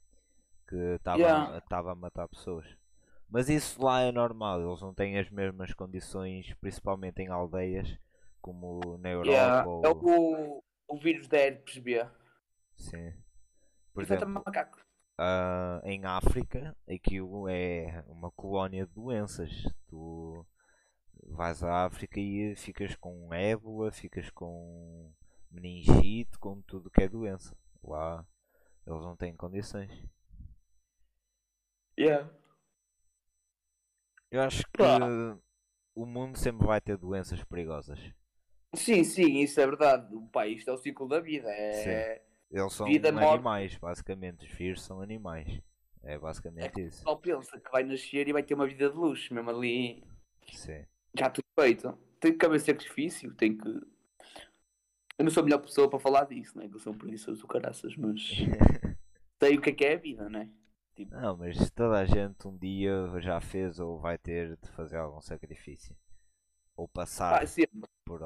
que 0.67 0.75
estava 0.95 1.19
Yeah. 1.19 1.61
a 1.71 1.95
matar 1.95 2.27
pessoas. 2.27 2.65
Mas 3.29 3.49
isso 3.49 3.83
lá 3.83 4.01
é 4.01 4.11
normal, 4.11 4.61
eles 4.61 4.81
não 4.81 4.93
têm 4.93 5.19
as 5.19 5.29
mesmas 5.29 5.73
condições, 5.73 6.53
principalmente 6.55 7.21
em 7.21 7.27
aldeias, 7.27 7.97
como 8.41 8.97
na 8.97 9.09
Europa 9.09 9.31
Yeah, 9.31 9.67
ou... 9.69 9.85
É 9.85 9.89
o, 9.89 10.63
o 10.87 10.97
vírus 10.97 11.27
da 11.27 11.37
herpes 11.37 11.77
B. 11.77 12.03
Sim. 12.75 13.13
Por 13.99 14.03
Infecta 14.03 14.25
exemplo, 14.25 14.43
macaco. 14.45 14.79
ah, 15.17 15.81
em 15.83 16.05
África, 16.05 16.75
aquilo 16.89 17.47
é 17.49 18.03
uma 18.07 18.31
colónia 18.31 18.85
de 18.87 18.93
doenças. 18.93 19.51
Tu 19.87 20.45
vais 21.23 21.61
à 21.63 21.85
África 21.85 22.19
e 22.19 22.55
ficas 22.55 22.95
com 22.95 23.33
ébola, 23.33 23.91
ficas 23.91 24.29
com 24.31 25.11
meningite, 25.51 26.37
com 26.39 26.61
tudo 26.61 26.89
que 26.91 27.03
é 27.03 27.09
doença. 27.09 27.55
Lá 27.83 28.25
eles 28.87 29.01
não 29.01 29.15
têm 29.15 29.35
condições. 29.35 29.91
Yeah. 31.99 32.29
Eu 34.31 34.41
acho 34.41 34.63
que 34.63 34.77
Pá. 34.77 34.99
o 35.95 36.05
mundo 36.05 36.37
sempre 36.37 36.65
vai 36.65 36.79
ter 36.79 36.97
doenças 36.97 37.43
perigosas. 37.43 37.99
Sim, 38.75 39.03
sim, 39.03 39.39
isso 39.39 39.59
é 39.59 39.65
verdade. 39.65 40.07
Pá, 40.31 40.47
isto 40.47 40.69
é 40.69 40.73
o 40.73 40.77
ciclo 40.77 41.07
da 41.07 41.19
vida. 41.19 41.49
É... 41.51 42.23
Eles 42.51 42.73
são 42.73 42.87
Vida, 42.87 43.11
morte. 43.11 43.33
animais, 43.35 43.75
basicamente. 43.77 44.45
Os 44.45 44.51
vírus 44.51 44.81
são 44.81 45.01
animais. 45.01 45.61
É 46.03 46.17
basicamente 46.17 46.79
É 46.79 46.83
isso. 46.85 47.03
Só 47.03 47.15
pensa 47.15 47.59
que 47.59 47.71
vai 47.71 47.83
nascer 47.83 48.27
e 48.27 48.33
vai 48.33 48.41
ter 48.41 48.53
uma 48.53 48.65
vida 48.65 48.89
de 48.89 48.95
luxo, 48.95 49.33
mesmo 49.33 49.49
ali 49.49 50.03
Sim. 50.51 50.85
já 51.17 51.29
tudo 51.29 51.45
feito. 51.59 51.97
Tem 52.19 52.37
que 52.37 52.45
haver 52.45 52.59
sacrifício, 52.59 53.33
tem 53.35 53.57
que. 53.57 53.67
Eu 55.17 55.25
não 55.25 55.29
sou 55.29 55.41
a 55.41 55.43
melhor 55.43 55.59
pessoa 55.59 55.89
para 55.89 55.99
falar 55.99 56.23
disso, 56.25 56.57
né? 56.57 56.67
Que 56.67 56.75
eu 56.75 56.79
sou 56.79 56.93
um 56.93 56.97
preguiçoso 56.97 57.41
do 57.41 57.47
caraças, 57.47 57.95
mas 57.97 58.21
sei 59.41 59.57
o 59.57 59.61
que 59.61 59.69
é 59.69 59.73
que 59.73 59.85
é 59.85 59.93
a 59.93 59.97
vida, 59.97 60.29
né? 60.29 60.49
Tipo, 60.95 61.15
Não, 61.15 61.37
mas 61.37 61.69
toda 61.71 61.97
a 61.99 62.05
gente 62.05 62.47
um 62.47 62.57
dia 62.57 62.91
já 63.19 63.39
fez 63.39 63.79
ou 63.79 63.99
vai 63.99 64.17
ter 64.17 64.57
de 64.57 64.69
fazer 64.71 64.97
algum 64.97 65.21
sacrifício. 65.21 65.95
Ou 66.75 66.87
passar 66.87 67.45
sempre. 67.47 67.81
por, 68.05 68.21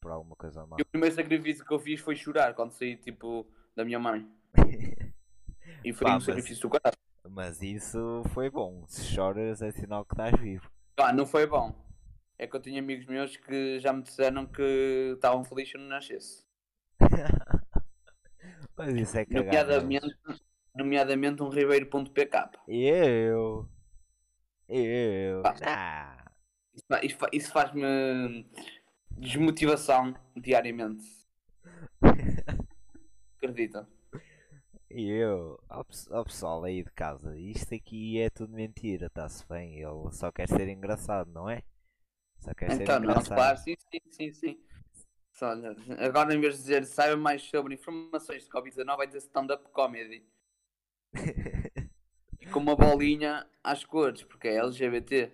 por 0.00 0.10
alguma 0.10 0.34
coisa 0.34 0.66
má. 0.66 0.76
E 0.78 0.82
o 0.82 0.86
primeiro 0.86 1.14
sacrifício 1.14 1.64
que 1.64 1.72
eu 1.72 1.78
fiz 1.78 2.00
foi 2.00 2.16
chorar 2.16 2.54
quando 2.54 2.72
saí, 2.72 2.96
tipo, 2.96 3.46
da 3.78 3.84
minha 3.84 3.98
mãe. 4.00 4.28
E 5.84 5.92
foi 5.92 6.06
Pá, 6.06 6.10
um 6.10 6.14
mas- 6.14 6.24
sacrifício 6.24 6.62
do 6.62 6.70
caralho. 6.70 6.98
Mas 7.30 7.62
isso 7.62 8.24
foi 8.34 8.50
bom. 8.50 8.84
Se 8.88 9.04
choras 9.04 9.62
é 9.62 9.70
sinal 9.70 10.04
que 10.04 10.12
estás 10.12 10.34
vivo. 10.40 10.68
Pá, 10.96 11.12
não 11.12 11.24
foi 11.24 11.46
bom. 11.46 11.72
É 12.36 12.48
que 12.48 12.56
eu 12.56 12.60
tinha 12.60 12.80
amigos 12.80 13.06
meus 13.06 13.36
que 13.36 13.78
já 13.78 13.92
me 13.92 14.02
disseram 14.02 14.44
que 14.44 15.12
estavam 15.14 15.44
felizes 15.44 15.70
se 15.72 15.78
não 15.78 15.84
nascesse. 15.86 16.44
Mas 18.76 18.92
isso 18.94 19.16
é 19.18 19.24
cagar. 19.24 19.44
Nomeadamente, 19.44 20.16
nomeadamente 20.74 21.42
um 21.44 21.48
Ribeiro.pk. 21.48 22.58
Eu. 22.66 23.68
Eu. 24.68 25.42
Pá. 25.42 25.54
Ah. 25.64 26.30
Isso, 27.04 27.16
isso 27.32 27.52
faz-me 27.52 28.44
desmotivação 29.12 30.12
diariamente. 30.36 31.04
Acredita? 33.48 33.88
Eu. 34.90 35.58
Ó 35.70 35.82
pes- 35.84 36.10
ó 36.10 36.22
pessoal 36.24 36.64
aí 36.64 36.82
de 36.84 36.90
casa. 36.92 37.36
Isto 37.38 37.74
aqui 37.74 38.18
é 38.20 38.28
tudo 38.30 38.52
mentira. 38.54 39.06
Está-se 39.06 39.46
bem. 39.48 39.76
Ele 39.80 40.12
só 40.12 40.30
quer 40.32 40.48
ser 40.48 40.68
engraçado, 40.68 41.30
não 41.32 41.48
é? 41.48 41.62
Só 42.40 42.54
quer 42.54 42.72
ser 42.72 42.88
Então, 42.88 43.00
não, 43.00 43.24
engraçado. 43.24 43.26
claro, 43.26 43.58
sim, 43.58 43.74
sim, 43.90 44.00
sim, 44.10 44.32
sim. 44.32 44.60
Só, 45.32 45.52
agora, 46.00 46.34
em 46.34 46.40
vez 46.40 46.56
de 46.56 46.62
dizer 46.62 46.86
saiba 46.86 47.16
mais 47.16 47.42
sobre 47.42 47.74
informações 47.74 48.44
de 48.44 48.50
Covid-19, 48.50 48.96
vai 48.98 49.06
dizer 49.06 49.18
stand-up 49.20 49.68
comedy. 49.72 50.24
E 52.40 52.46
com 52.46 52.58
uma 52.58 52.74
bolinha 52.74 53.46
às 53.62 53.84
cores, 53.84 54.24
porque 54.24 54.48
é 54.48 54.56
LGBT. 54.56 55.32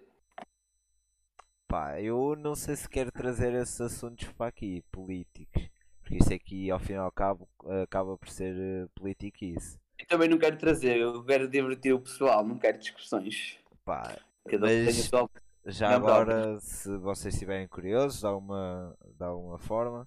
Pá, 1.68 2.00
eu 2.00 2.34
não 2.36 2.54
sei 2.54 2.74
se 2.74 2.88
quero 2.88 3.12
trazer 3.12 3.52
esses 3.54 3.78
assuntos 3.80 4.28
para 4.32 4.46
aqui, 4.46 4.82
políticos. 4.90 5.68
Isso 6.16 6.32
aqui, 6.32 6.70
ao 6.70 6.78
fim 6.78 6.94
e 6.94 6.96
ao 6.96 7.10
cabo, 7.12 7.48
acaba 7.82 8.16
por 8.16 8.28
ser 8.28 8.54
eh, 8.56 8.88
politiquice. 8.94 9.78
E 9.98 10.04
também 10.06 10.28
não 10.28 10.38
quero 10.38 10.56
trazer, 10.56 10.98
eu 10.98 11.24
quero 11.24 11.48
divertir 11.48 11.92
o 11.92 12.00
pessoal, 12.00 12.44
não 12.44 12.58
quero 12.58 12.78
discussões. 12.78 13.58
Pá, 13.84 14.16
Cada 14.48 14.66
um 14.66 14.68
Mas- 14.68 14.96
sua 15.04 15.30
já 15.66 15.90
Não, 15.90 15.96
agora, 15.96 16.60
se 16.60 16.94
vocês 16.98 17.34
estiverem 17.34 17.66
curiosos, 17.66 18.20
de 18.20 18.26
alguma, 18.26 18.94
de 19.16 19.24
alguma 19.24 19.58
forma, 19.58 20.06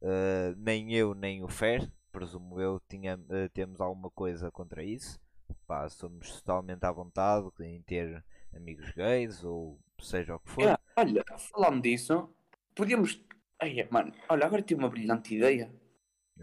eh, 0.00 0.54
nem 0.56 0.94
eu 0.94 1.12
nem 1.12 1.42
o 1.42 1.48
Fer, 1.48 1.90
presumo 2.12 2.60
eu, 2.60 2.80
tinha, 2.88 3.18
eh, 3.30 3.48
temos 3.48 3.80
alguma 3.80 4.10
coisa 4.10 4.50
contra 4.50 4.84
isso. 4.84 5.18
Pá, 5.66 5.88
somos 5.88 6.40
totalmente 6.40 6.84
à 6.84 6.92
vontade 6.92 7.48
em 7.60 7.82
ter 7.82 8.24
amigos 8.54 8.90
gays 8.92 9.42
ou 9.42 9.78
seja 9.98 10.36
o 10.36 10.38
que 10.38 10.50
for. 10.50 10.62
Yeah, 10.62 10.80
olha, 10.96 11.24
falando 11.52 11.82
disso, 11.82 12.28
podíamos. 12.74 13.20
Ai, 13.62 13.88
mano, 13.92 14.12
olha, 14.28 14.44
agora 14.44 14.60
tive 14.60 14.80
uma 14.80 14.90
brilhante 14.90 15.36
ideia. 15.36 15.72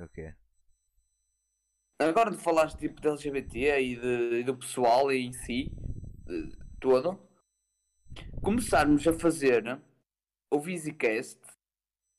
Ok. 0.01 0.33
Agora 1.99 2.31
de 2.31 2.37
falaste 2.37 2.79
tipo 2.79 3.01
de 3.01 3.09
LGBT 3.09 3.81
e, 3.81 3.95
de, 3.97 4.39
e 4.39 4.43
do 4.45 4.55
pessoal 4.55 5.11
em 5.11 5.33
si, 5.33 5.69
de 6.25 6.55
todo, 6.79 7.19
começarmos 8.41 9.05
a 9.05 9.11
fazer 9.11 9.81
o 10.49 10.61
VisiCast 10.61 11.41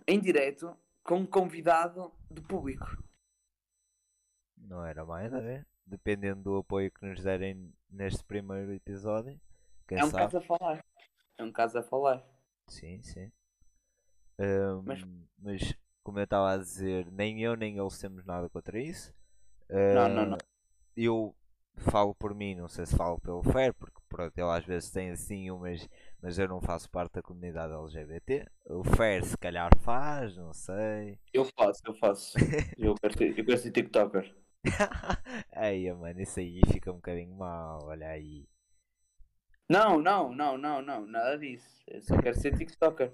em 0.06 0.20
direto 0.20 0.76
com 1.02 1.20
um 1.20 1.26
convidado 1.26 2.12
de 2.30 2.42
público. 2.42 3.02
Não 4.54 4.84
era 4.84 5.02
má 5.06 5.24
ideia. 5.24 5.66
Dependendo 5.86 6.42
do 6.42 6.56
apoio 6.58 6.92
que 6.92 7.06
nos 7.06 7.22
derem 7.22 7.72
neste 7.88 8.22
primeiro 8.22 8.74
episódio. 8.74 9.40
É 9.88 10.04
um 10.04 10.10
sabe? 10.10 10.24
caso 10.24 10.36
a 10.36 10.40
falar. 10.42 10.84
É 11.38 11.42
um 11.42 11.50
caso 11.50 11.78
a 11.78 11.82
falar. 11.82 12.22
Sim, 12.68 13.02
sim. 13.02 13.32
Ahm, 14.40 14.82
Mas- 14.86 15.04
mas... 15.38 15.74
como 16.02 16.18
eu 16.18 16.24
estava 16.24 16.52
a 16.52 16.56
dizer, 16.58 17.10
nem 17.12 17.42
eu 17.42 17.56
nem 17.56 17.78
eles 17.78 17.98
temos 17.98 18.24
nada 18.24 18.48
contra 18.48 18.80
isso. 18.80 19.12
Não, 19.68 20.08
não, 20.08 20.26
não. 20.26 20.36
Ah, 20.36 20.44
Eu 20.96 21.34
falo 21.76 22.14
por 22.14 22.34
mim, 22.34 22.54
não 22.54 22.68
sei 22.68 22.86
se 22.86 22.96
falo 22.96 23.18
pelo 23.20 23.42
Fer, 23.42 23.72
porque 23.74 23.98
pronto, 24.08 24.36
ele 24.36 24.50
às 24.50 24.64
vezes 24.64 24.90
tem 24.90 25.10
assim 25.10 25.50
umas, 25.50 25.88
mas 26.22 26.38
eu 26.38 26.48
não 26.48 26.60
faço 26.60 26.90
parte 26.90 27.14
da 27.14 27.22
comunidade 27.22 27.72
LGBT. 27.72 28.46
O 28.66 28.84
Fer 28.84 29.24
se 29.24 29.36
calhar 29.38 29.70
faz, 29.80 30.36
não 30.36 30.52
sei. 30.52 31.18
Eu 31.32 31.44
faço, 31.44 31.82
eu 31.86 31.94
faço. 31.94 32.34
eu, 32.78 32.94
quero 32.96 33.16
ser, 33.16 33.38
eu 33.38 33.44
quero 33.44 33.58
ser 33.58 33.70
TikToker. 33.72 34.34
Aí, 35.52 35.92
mano, 35.92 36.20
isso 36.20 36.38
aí 36.40 36.60
fica 36.72 36.90
um 36.92 36.96
bocadinho 36.96 37.34
mal, 37.34 37.80
olha 37.84 38.08
aí. 38.08 38.46
Não, 39.68 40.00
não, 40.00 40.34
não, 40.34 40.58
não, 40.58 40.82
não, 40.82 41.06
nada 41.06 41.38
disso. 41.38 41.82
Eu 41.86 42.02
só 42.02 42.20
quero 42.20 42.38
ser 42.38 42.56
TikToker. 42.56 43.12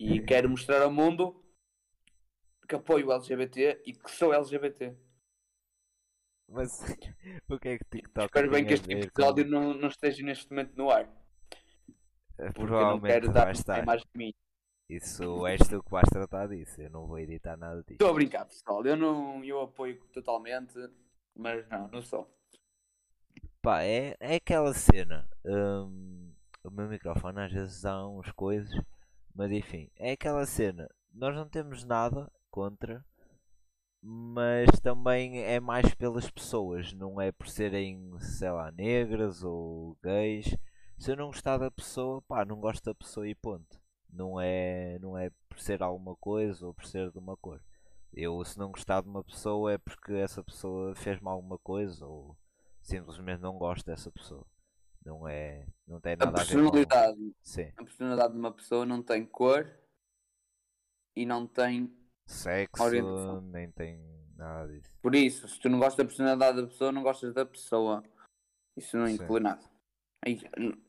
E 0.00 0.20
quero 0.22 0.48
mostrar 0.48 0.82
ao 0.82 0.90
mundo 0.90 1.44
que 2.66 2.74
apoio 2.74 3.08
o 3.08 3.12
LGBT 3.12 3.82
e 3.86 3.92
que 3.92 4.10
sou 4.10 4.32
LGBT. 4.32 4.96
Mas 6.48 6.80
o 7.48 7.58
que 7.58 7.68
é 7.68 7.78
que 7.78 7.84
TikTok 7.84 8.26
Espero 8.26 8.50
bem 8.50 8.66
que 8.66 8.74
este 8.74 8.92
episódio 8.92 9.44
com- 9.44 9.50
não, 9.50 9.74
não 9.74 9.88
esteja 9.88 10.22
neste 10.24 10.48
momento 10.50 10.74
no 10.76 10.90
ar. 10.90 11.04
Eh, 12.38 12.52
Porque 12.52 12.72
eu 12.72 12.80
não 12.80 13.00
quero 13.00 13.32
dar 13.32 13.52
estar. 13.52 13.82
imagem 13.82 14.06
de 14.12 14.18
mim. 14.18 14.34
Isso 14.88 15.46
és 15.46 15.60
tu 15.68 15.82
que 15.82 15.90
vais 15.90 16.08
tratar 16.10 16.48
disso. 16.48 16.80
Eu 16.80 16.90
não 16.90 17.06
vou 17.06 17.18
editar 17.18 17.56
nada 17.56 17.80
disso. 17.82 17.92
Estou 17.92 18.10
a 18.10 18.14
brincar, 18.14 18.44
pessoal. 18.46 18.84
Eu 18.84 18.96
não 18.96 19.44
eu 19.44 19.60
apoio 19.60 20.02
totalmente, 20.12 20.74
mas 21.36 21.68
não, 21.68 21.86
não 21.88 22.02
sou. 22.02 22.28
Pá, 23.62 23.82
é, 23.84 24.16
é 24.18 24.36
aquela 24.36 24.72
cena. 24.74 25.28
hum, 25.44 26.32
o 26.64 26.70
meu 26.70 26.88
microfone 26.88 27.40
às 27.40 27.52
vezes 27.52 27.82
dá 27.82 28.04
uns 28.08 28.32
coisas, 28.32 28.70
mas 29.34 29.50
enfim, 29.52 29.90
é 29.96 30.12
aquela 30.12 30.46
cena. 30.46 30.88
Nós 31.12 31.34
não 31.34 31.48
temos 31.48 31.84
nada 31.84 32.30
contra, 32.50 33.04
mas 34.02 34.68
também 34.80 35.42
é 35.42 35.60
mais 35.60 35.94
pelas 35.94 36.30
pessoas, 36.30 36.92
não 36.92 37.20
é 37.20 37.32
por 37.32 37.48
serem, 37.48 38.10
sei 38.20 38.50
lá, 38.50 38.70
negras 38.72 39.42
ou 39.44 39.96
gays. 40.02 40.56
Se 40.98 41.12
eu 41.12 41.16
não 41.16 41.26
gostar 41.28 41.58
da 41.58 41.70
pessoa, 41.70 42.22
pá, 42.22 42.44
não 42.44 42.60
gosto 42.60 42.84
da 42.84 42.94
pessoa 42.94 43.28
e 43.28 43.34
ponto. 43.34 43.80
Não 44.12 44.40
é, 44.40 44.98
não 45.00 45.16
é 45.16 45.30
por 45.48 45.58
ser 45.60 45.82
alguma 45.82 46.16
coisa 46.16 46.66
ou 46.66 46.74
por 46.74 46.84
ser 46.86 47.10
de 47.10 47.18
uma 47.18 47.36
cor. 47.36 47.62
Eu, 48.12 48.44
se 48.44 48.58
não 48.58 48.70
gostar 48.72 49.02
de 49.02 49.08
uma 49.08 49.22
pessoa, 49.22 49.72
é 49.72 49.78
porque 49.78 50.12
essa 50.14 50.42
pessoa 50.42 50.94
fez-me 50.94 51.28
alguma 51.28 51.58
coisa 51.58 52.04
ou 52.04 52.36
simplesmente 52.82 53.40
não 53.40 53.56
gosto 53.58 53.86
dessa 53.86 54.10
pessoa. 54.10 54.44
Não 55.04 55.26
é. 55.26 55.66
Não 55.86 56.00
tem 56.00 56.12
A 56.14 56.16
nada 56.16 56.40
a 56.40 56.44
ver 56.44 56.52
com. 56.52 56.60
personalidade, 56.60 57.34
Sim. 57.42 57.72
a 57.76 57.84
personalidade 57.84 58.32
de 58.32 58.38
uma 58.38 58.52
pessoa 58.52 58.84
não 58.86 59.02
tem 59.02 59.24
cor 59.24 59.70
e 61.16 61.24
não 61.26 61.46
tem. 61.46 61.92
Sexo, 62.26 62.82
Orientação. 62.82 63.40
nem 63.42 63.70
tem 63.72 63.98
nada 64.36 64.68
disso. 64.72 64.90
Por 65.02 65.14
isso, 65.14 65.48
se 65.48 65.58
tu 65.58 65.68
não 65.68 65.78
gostas 65.78 65.96
da 65.96 66.04
personalidade 66.04 66.60
da 66.60 66.66
pessoa, 66.68 66.92
não 66.92 67.02
gostas 67.02 67.34
da 67.34 67.44
pessoa. 67.44 68.02
Isso 68.76 68.96
não 68.96 69.06
Sim. 69.06 69.14
inclui 69.14 69.40
nada. 69.40 69.68
E, 70.26 70.38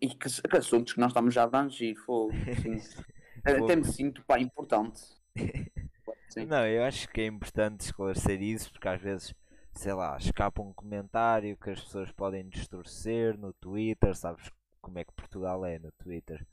e 0.01 0.09
que, 0.09 0.29
que 0.41 0.57
assuntos 0.57 0.93
que 0.93 0.99
nós 0.99 1.11
estamos 1.11 1.33
já 1.33 1.41
a 1.41 1.45
abranger, 1.45 1.95
fogo. 2.05 2.31
Até 3.43 3.75
me 3.75 3.85
sinto 3.85 4.23
pá, 4.25 4.39
importante. 4.39 5.01
Sim. 6.29 6.45
Não, 6.45 6.65
eu 6.65 6.83
acho 6.83 7.09
que 7.09 7.21
é 7.21 7.25
importante 7.25 7.81
esclarecer 7.81 8.41
isso 8.41 8.71
porque 8.71 8.87
às 8.87 9.01
vezes, 9.01 9.33
sei 9.73 9.93
lá, 9.93 10.17
escapa 10.17 10.61
um 10.61 10.73
comentário 10.73 11.57
que 11.57 11.69
as 11.69 11.81
pessoas 11.81 12.11
podem 12.11 12.47
distorcer 12.47 13.37
no 13.37 13.53
Twitter, 13.53 14.15
sabes 14.15 14.49
como 14.81 14.99
é 14.99 15.05
que 15.05 15.13
Portugal 15.13 15.65
é 15.65 15.79
no 15.79 15.91
Twitter. 15.93 16.45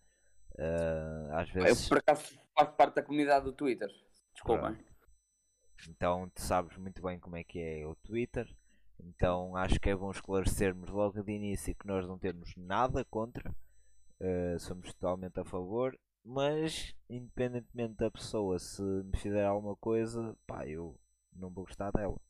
Uh, 0.54 1.32
às 1.32 1.50
vezes. 1.50 1.84
Eu 1.84 1.88
por 1.88 1.98
acaso 1.98 2.38
faço 2.56 2.72
parte 2.72 2.94
da 2.94 3.02
comunidade 3.02 3.44
do 3.44 3.52
Twitter. 3.52 3.88
Desculpem. 4.32 4.76
Então 5.88 6.28
tu 6.34 6.42
sabes 6.42 6.76
muito 6.76 7.00
bem 7.00 7.20
como 7.20 7.36
é 7.36 7.44
que 7.44 7.58
é 7.60 7.86
o 7.86 7.94
Twitter. 7.96 8.48
Então 9.00 9.54
acho 9.56 9.78
que 9.78 9.90
é 9.90 9.94
bom 9.94 10.10
esclarecermos 10.10 10.90
logo 10.90 11.22
de 11.22 11.32
início 11.32 11.74
que 11.74 11.86
nós 11.86 12.06
não 12.06 12.18
temos 12.18 12.52
nada 12.56 13.04
contra. 13.04 13.54
Uh, 14.20 14.58
somos 14.58 14.92
totalmente 14.94 15.38
a 15.38 15.44
favor 15.44 15.96
mas, 16.30 16.94
independentemente 17.08 17.94
da 17.94 18.10
pessoa, 18.10 18.58
se 18.58 18.82
me 18.82 19.16
fizer 19.16 19.46
alguma 19.46 19.74
coisa, 19.76 20.36
pá, 20.46 20.66
eu 20.66 20.94
não 21.32 21.48
vou 21.48 21.64
gostar 21.64 21.90
dela. 21.90 22.20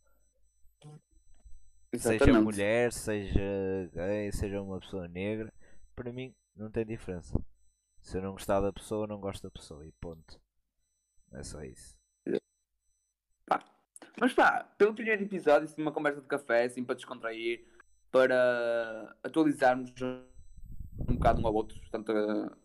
Exatamente. 1.93 2.25
Seja 2.25 2.41
mulher, 2.41 2.93
seja 2.93 3.91
gay, 3.93 4.33
seja 4.33 4.61
uma 4.61 4.79
pessoa 4.79 5.09
negra, 5.09 5.53
para 5.97 6.13
mim 6.13 6.35
não 6.55 6.71
tem 6.71 6.85
diferença. 6.85 7.41
Se 8.03 8.19
eu 8.19 8.23
não 8.23 8.33
gostar 8.33 8.61
da 8.61 8.73
pessoa, 8.73 9.07
não 9.07 9.21
gosto 9.21 9.43
da 9.43 9.51
pessoa 9.51 9.87
e 9.87 9.93
ponto. 10.01 10.41
É 11.33 11.43
só 11.43 11.63
isso. 11.63 11.97
Pá. 13.47 13.65
Mas 14.21 14.33
pá, 14.33 14.65
pelo 14.77 14.95
primeiro 14.95 15.23
episódio, 15.23 15.65
assim, 15.65 15.81
uma 15.81 15.93
conversa 15.93 16.21
de 16.21 16.27
café, 16.27 16.65
assim, 16.65 16.85
para 16.85 16.95
descontrair, 16.95 17.67
para 18.11 19.17
atualizarmos 19.23 19.93
um 20.03 21.15
bocado 21.15 21.41
um 21.41 21.47
ao 21.47 21.55
outro, 21.55 21.79
portanto, 21.81 22.13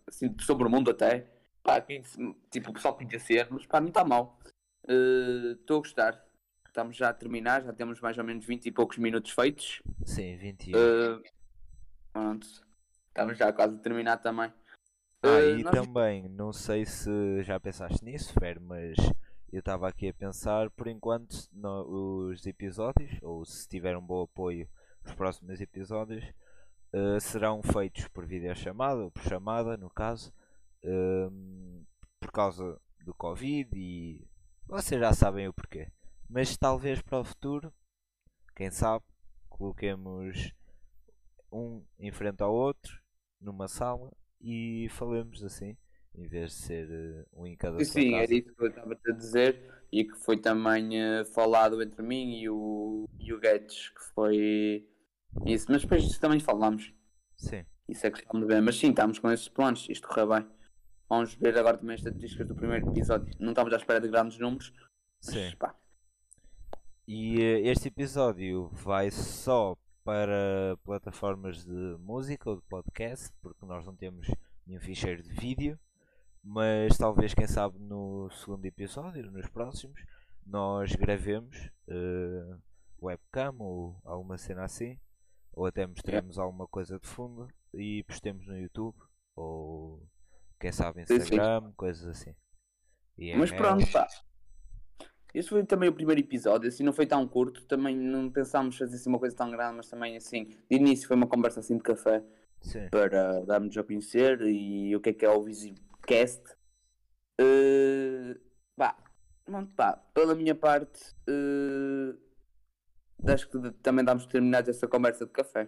assim, 0.08 0.36
sobre 0.42 0.68
o 0.68 0.70
mundo 0.70 0.92
até. 0.92 1.28
Pá, 1.62 1.80
tipo, 1.80 2.72
o 2.72 2.74
pessoal 2.74 2.96
conhecer, 2.96 3.48
mas 3.50 3.66
pá, 3.66 3.80
não 3.80 3.88
está 3.88 4.04
mal. 4.04 4.38
Estou 4.86 5.78
uh, 5.78 5.80
a 5.80 5.82
gostar. 5.82 6.33
Estamos 6.74 6.98
já 6.98 7.10
a 7.10 7.14
terminar, 7.14 7.64
já 7.64 7.72
temos 7.72 8.02
mais 8.02 8.18
ou 8.18 8.24
menos 8.24 8.44
20 8.48 8.66
e 8.66 8.72
poucos 8.72 8.98
minutos 8.98 9.30
feitos. 9.30 9.80
Sim, 10.04 10.36
21. 10.38 10.76
Uh, 10.76 11.24
pronto. 12.12 12.48
Estamos 13.10 13.38
já 13.38 13.54
quase 13.54 13.76
a 13.76 13.78
terminar 13.78 14.18
também. 14.18 14.52
Ah, 15.22 15.28
uh, 15.28 15.60
e 15.60 15.64
nós... 15.64 15.72
também, 15.72 16.28
não 16.28 16.52
sei 16.52 16.84
se 16.84 17.44
já 17.44 17.60
pensaste 17.60 18.04
nisso, 18.04 18.34
Fer, 18.40 18.60
mas 18.60 18.98
eu 19.52 19.60
estava 19.60 19.88
aqui 19.88 20.10
a 20.10 20.14
pensar, 20.16 20.72
por 20.72 20.88
enquanto, 20.88 21.48
no, 21.52 22.32
os 22.32 22.44
episódios, 22.48 23.20
ou 23.22 23.46
se 23.46 23.70
tiver 23.70 23.96
um 23.96 24.02
bom 24.02 24.24
apoio, 24.24 24.68
os 25.06 25.14
próximos 25.14 25.62
episódios, 25.62 26.26
uh, 26.92 27.22
serão 27.22 27.62
feitos 27.62 28.08
por 28.08 28.26
videochamada 28.26 29.04
ou 29.04 29.12
por 29.12 29.22
chamada, 29.22 29.78
no 29.78 29.92
caso, 29.92 30.34
por 32.20 32.32
causa 32.32 32.82
do 33.06 33.14
Covid 33.14 33.70
e 33.76 34.28
vocês 34.66 35.00
já 35.00 35.14
sabem 35.14 35.48
o 35.48 35.54
porquê. 35.54 35.88
Mas 36.30 36.58
talvez 36.58 37.02
para 37.02 37.20
o 37.20 37.24
futuro, 37.24 37.74
quem 38.56 38.72
sabe, 38.72 39.04
coloquemos 39.50 40.52
um 41.52 41.84
em 42.00 42.12
frente 42.12 42.42
ao 42.42 42.54
outro 42.54 43.02
numa 43.40 43.68
sala 43.68 44.12
e 44.42 44.88
falemos 44.90 45.44
assim, 45.44 45.78
em 46.16 46.28
vez 46.28 46.52
de 46.52 46.58
ser 46.58 46.90
uh, 46.90 47.42
um 47.42 47.46
em 47.46 47.56
cada 47.56 47.84
Sim, 47.84 48.16
era 48.16 48.34
isso 48.34 48.54
que 48.54 48.64
eu 48.64 48.68
estava 48.68 48.94
a 49.08 49.12
dizer 49.12 49.72
e 49.92 50.04
que 50.04 50.16
foi 50.16 50.38
também 50.38 51.00
uh, 51.00 51.26
falado 51.26 51.82
entre 51.82 52.02
mim 52.02 52.40
e 52.40 52.50
o, 52.50 53.08
e 53.20 53.34
o 53.34 53.40
Guedes, 53.40 53.90
que 53.90 54.04
foi 54.14 54.88
isso, 55.46 55.68
mas 55.70 55.82
depois 55.82 56.18
também 56.18 56.40
falámos. 56.40 56.94
Sim. 57.36 57.66
Isso 57.88 58.08
é 58.08 58.12
que 58.12 58.20
estamos 58.20 58.48
bem. 58.48 58.62
Mas 58.62 58.78
sim, 58.78 58.90
estamos 58.90 59.20
com 59.20 59.32
esses 59.32 59.50
planos, 59.50 59.88
isto 59.90 60.08
correu 60.08 60.28
bem. 60.28 60.48
Vamos 61.10 61.34
ver 61.36 61.58
agora 61.58 61.78
também 61.78 61.96
as 61.96 62.02
estatísticas 62.02 62.48
do 62.48 62.56
primeiro 62.56 62.90
episódio. 62.90 63.34
Não 63.40 63.50
estamos 63.50 63.74
à 63.74 63.78
espera 63.78 64.00
de 64.00 64.08
grandes 64.08 64.38
números. 64.40 64.74
Mas, 65.26 65.34
sim. 65.34 65.56
Pá. 65.58 65.76
E 67.08 67.42
eh, 67.42 67.60
este 67.70 67.90
episódio 67.90 68.70
vai 68.72 69.12
só 69.12 69.78
para 70.04 70.78
plataformas 70.84 71.64
de 71.66 71.98
música 72.00 72.50
ou 72.50 72.56
de 72.56 72.62
podcast, 72.64 73.34
porque 73.42 73.66
nós 73.66 73.86
não 73.86 73.96
temos 73.96 74.28
nenhum 74.66 74.80
ficheiro 74.80 75.22
de 75.22 75.30
vídeo. 75.34 75.78
Mas 76.42 76.98
talvez, 76.98 77.34
quem 77.34 77.48
sabe, 77.48 77.78
no 77.80 78.30
segundo 78.32 78.66
episódio, 78.66 79.32
nos 79.32 79.48
próximos, 79.48 80.02
nós 80.46 80.94
gravemos 80.96 81.70
uh, 81.88 82.62
webcam 83.02 83.56
ou 83.60 83.98
alguma 84.04 84.38
cena 84.38 84.64
assim, 84.64 84.98
ou 85.54 85.66
até 85.66 85.86
mostremos 85.86 86.38
alguma 86.38 86.68
coisa 86.68 87.00
de 87.00 87.08
fundo 87.08 87.48
e 87.74 88.04
postemos 88.04 88.46
no 88.46 88.58
YouTube 88.58 88.98
ou 89.36 90.06
quem 90.60 90.72
sabe 90.72 91.02
Instagram, 91.02 91.62
sim, 91.62 91.68
sim. 91.68 91.74
coisas 91.76 92.08
assim. 92.08 92.36
E 93.18 93.36
Mas 93.36 93.52
pronto, 93.52 93.90
pá. 93.92 94.08
Este 95.34 95.50
foi 95.50 95.66
também 95.66 95.90
o 95.90 95.94
primeiro 95.94 96.22
episódio, 96.22 96.70
assim 96.70 96.84
não 96.84 96.94
foi 96.94 97.08
tão 97.08 97.28
curto, 97.28 97.66
também 97.66 97.96
não 97.96 98.30
pensámos 98.30 98.78
fazer 98.78 98.96
assim 98.96 99.10
uma 99.10 99.18
coisa 99.18 99.36
tão 99.36 99.50
grande, 99.50 99.78
mas 99.78 99.90
também 99.90 100.16
assim, 100.16 100.46
de 100.46 100.76
início 100.76 101.08
foi 101.08 101.18
uma 101.18 101.26
conversa 101.26 101.60
assim 101.60 101.76
de 101.76 101.84
café 101.84 102.24
sim. 102.62 102.88
para 102.90 103.44
darmos 103.44 103.76
a 103.76 103.84
conhecer 103.84 104.42
e 104.42 104.96
o 104.96 105.02
que 105.02 105.10
é 105.10 105.14
que 105.14 105.26
é 105.26 105.30
o 105.30 105.42
Visibcast. 105.42 106.44
Uh, 107.42 108.40
pá, 108.76 108.96
pronto, 109.44 109.74
pá, 109.76 109.94
pela 110.14 110.36
minha 110.36 110.54
parte, 110.54 111.02
uh, 111.28 112.16
acho 113.32 113.50
que 113.50 113.72
também 113.82 114.06
damos 114.06 114.28
terminados 114.28 114.70
essa 114.70 114.88
conversa 114.88 115.26
de 115.26 115.32
café. 115.32 115.68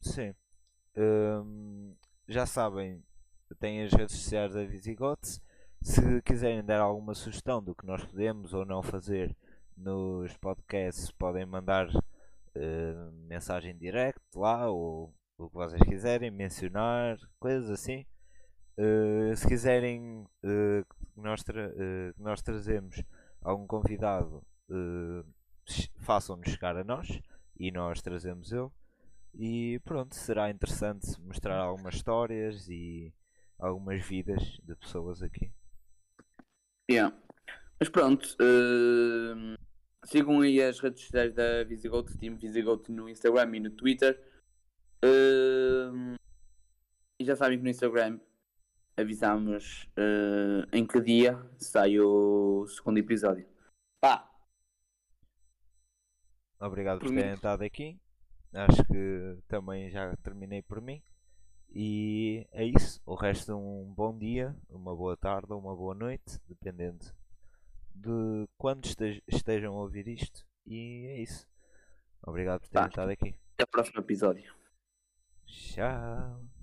Sim. 0.00 0.34
Um, 0.96 1.94
já 2.28 2.44
sabem, 2.44 3.02
têm 3.58 3.84
as 3.84 3.92
redes 3.92 4.16
sociais 4.16 4.52
da 4.52 4.64
Visigote. 4.64 5.40
Se 5.84 6.22
quiserem 6.22 6.64
dar 6.64 6.80
alguma 6.80 7.14
sugestão 7.14 7.62
do 7.62 7.74
que 7.74 7.84
nós 7.84 8.02
podemos 8.02 8.54
ou 8.54 8.64
não 8.64 8.82
fazer 8.82 9.36
nos 9.76 10.34
podcasts, 10.38 11.10
podem 11.10 11.44
mandar 11.44 11.86
uh, 11.94 13.12
mensagem 13.28 13.76
direct 13.76 14.18
lá 14.34 14.70
ou 14.70 15.14
o 15.36 15.46
que 15.50 15.54
vocês 15.54 15.82
quiserem, 15.82 16.30
mencionar, 16.30 17.18
coisas 17.38 17.68
assim. 17.68 18.06
Uh, 18.78 19.36
se 19.36 19.46
quiserem 19.46 20.22
uh, 20.42 20.86
que 20.86 21.20
nós, 21.20 21.42
tra 21.42 21.70
nós 22.16 22.40
trazemos 22.40 23.02
algum 23.42 23.66
convidado 23.66 24.42
façam-nos 25.98 26.50
chegar 26.50 26.78
a 26.78 26.82
nós 26.82 27.20
e 27.58 27.70
nós 27.70 28.00
trazemos 28.00 28.52
eu. 28.52 28.72
E 29.34 29.78
pronto, 29.84 30.14
será 30.14 30.48
interessante 30.48 31.20
mostrar 31.20 31.58
algumas 31.58 31.94
histórias 31.96 32.70
e 32.70 33.12
algumas 33.58 34.02
vidas 34.02 34.58
de 34.62 34.74
pessoas 34.76 35.22
aqui. 35.22 35.52
Yeah. 36.90 37.16
Mas 37.78 37.88
pronto, 37.88 38.24
uh, 38.40 39.56
sigam 40.04 40.40
aí 40.40 40.62
as 40.62 40.80
redes 40.80 41.02
sociais 41.02 41.34
da 41.34 41.64
Visigold 41.64 42.16
Team 42.18 42.36
Visigold 42.36 42.90
no 42.90 43.08
Instagram 43.08 43.56
e 43.56 43.60
no 43.60 43.70
Twitter. 43.70 44.20
Uh, 45.04 46.14
e 47.20 47.24
já 47.24 47.36
sabem 47.36 47.58
que 47.58 47.64
no 47.64 47.70
Instagram 47.70 48.20
avisamos 48.96 49.88
uh, 49.98 50.66
em 50.72 50.86
que 50.86 51.00
dia 51.00 51.38
sai 51.58 51.98
o 51.98 52.66
segundo 52.68 52.98
episódio. 52.98 53.46
Pá, 54.00 54.30
Obrigado 56.60 57.00
por, 57.00 57.08
por 57.08 57.14
terem 57.14 57.34
estado 57.34 57.62
aqui. 57.62 58.00
Acho 58.52 58.84
que 58.84 59.38
também 59.48 59.90
já 59.90 60.16
terminei 60.22 60.62
por 60.62 60.80
mim. 60.80 61.02
E 61.74 62.46
é 62.52 62.64
isso. 62.64 63.02
O 63.04 63.16
resto 63.16 63.46
de 63.46 63.52
um 63.52 63.92
bom 63.96 64.16
dia, 64.16 64.54
uma 64.70 64.94
boa 64.94 65.16
tarde 65.16 65.52
ou 65.52 65.58
uma 65.58 65.74
boa 65.74 65.94
noite, 65.94 66.40
dependendo 66.48 67.04
de 67.92 68.48
quando 68.56 68.86
estejam 69.26 69.74
a 69.74 69.80
ouvir 69.80 70.06
isto. 70.06 70.46
E 70.64 71.06
é 71.08 71.20
isso. 71.20 71.48
Obrigado 72.22 72.60
por 72.60 72.68
terem 72.68 72.84
tá. 72.84 72.88
estado 72.88 73.10
aqui. 73.10 73.34
Até 73.54 73.64
o 73.64 73.66
próximo 73.66 74.00
episódio. 74.00 74.54
Tchau. 75.46 76.53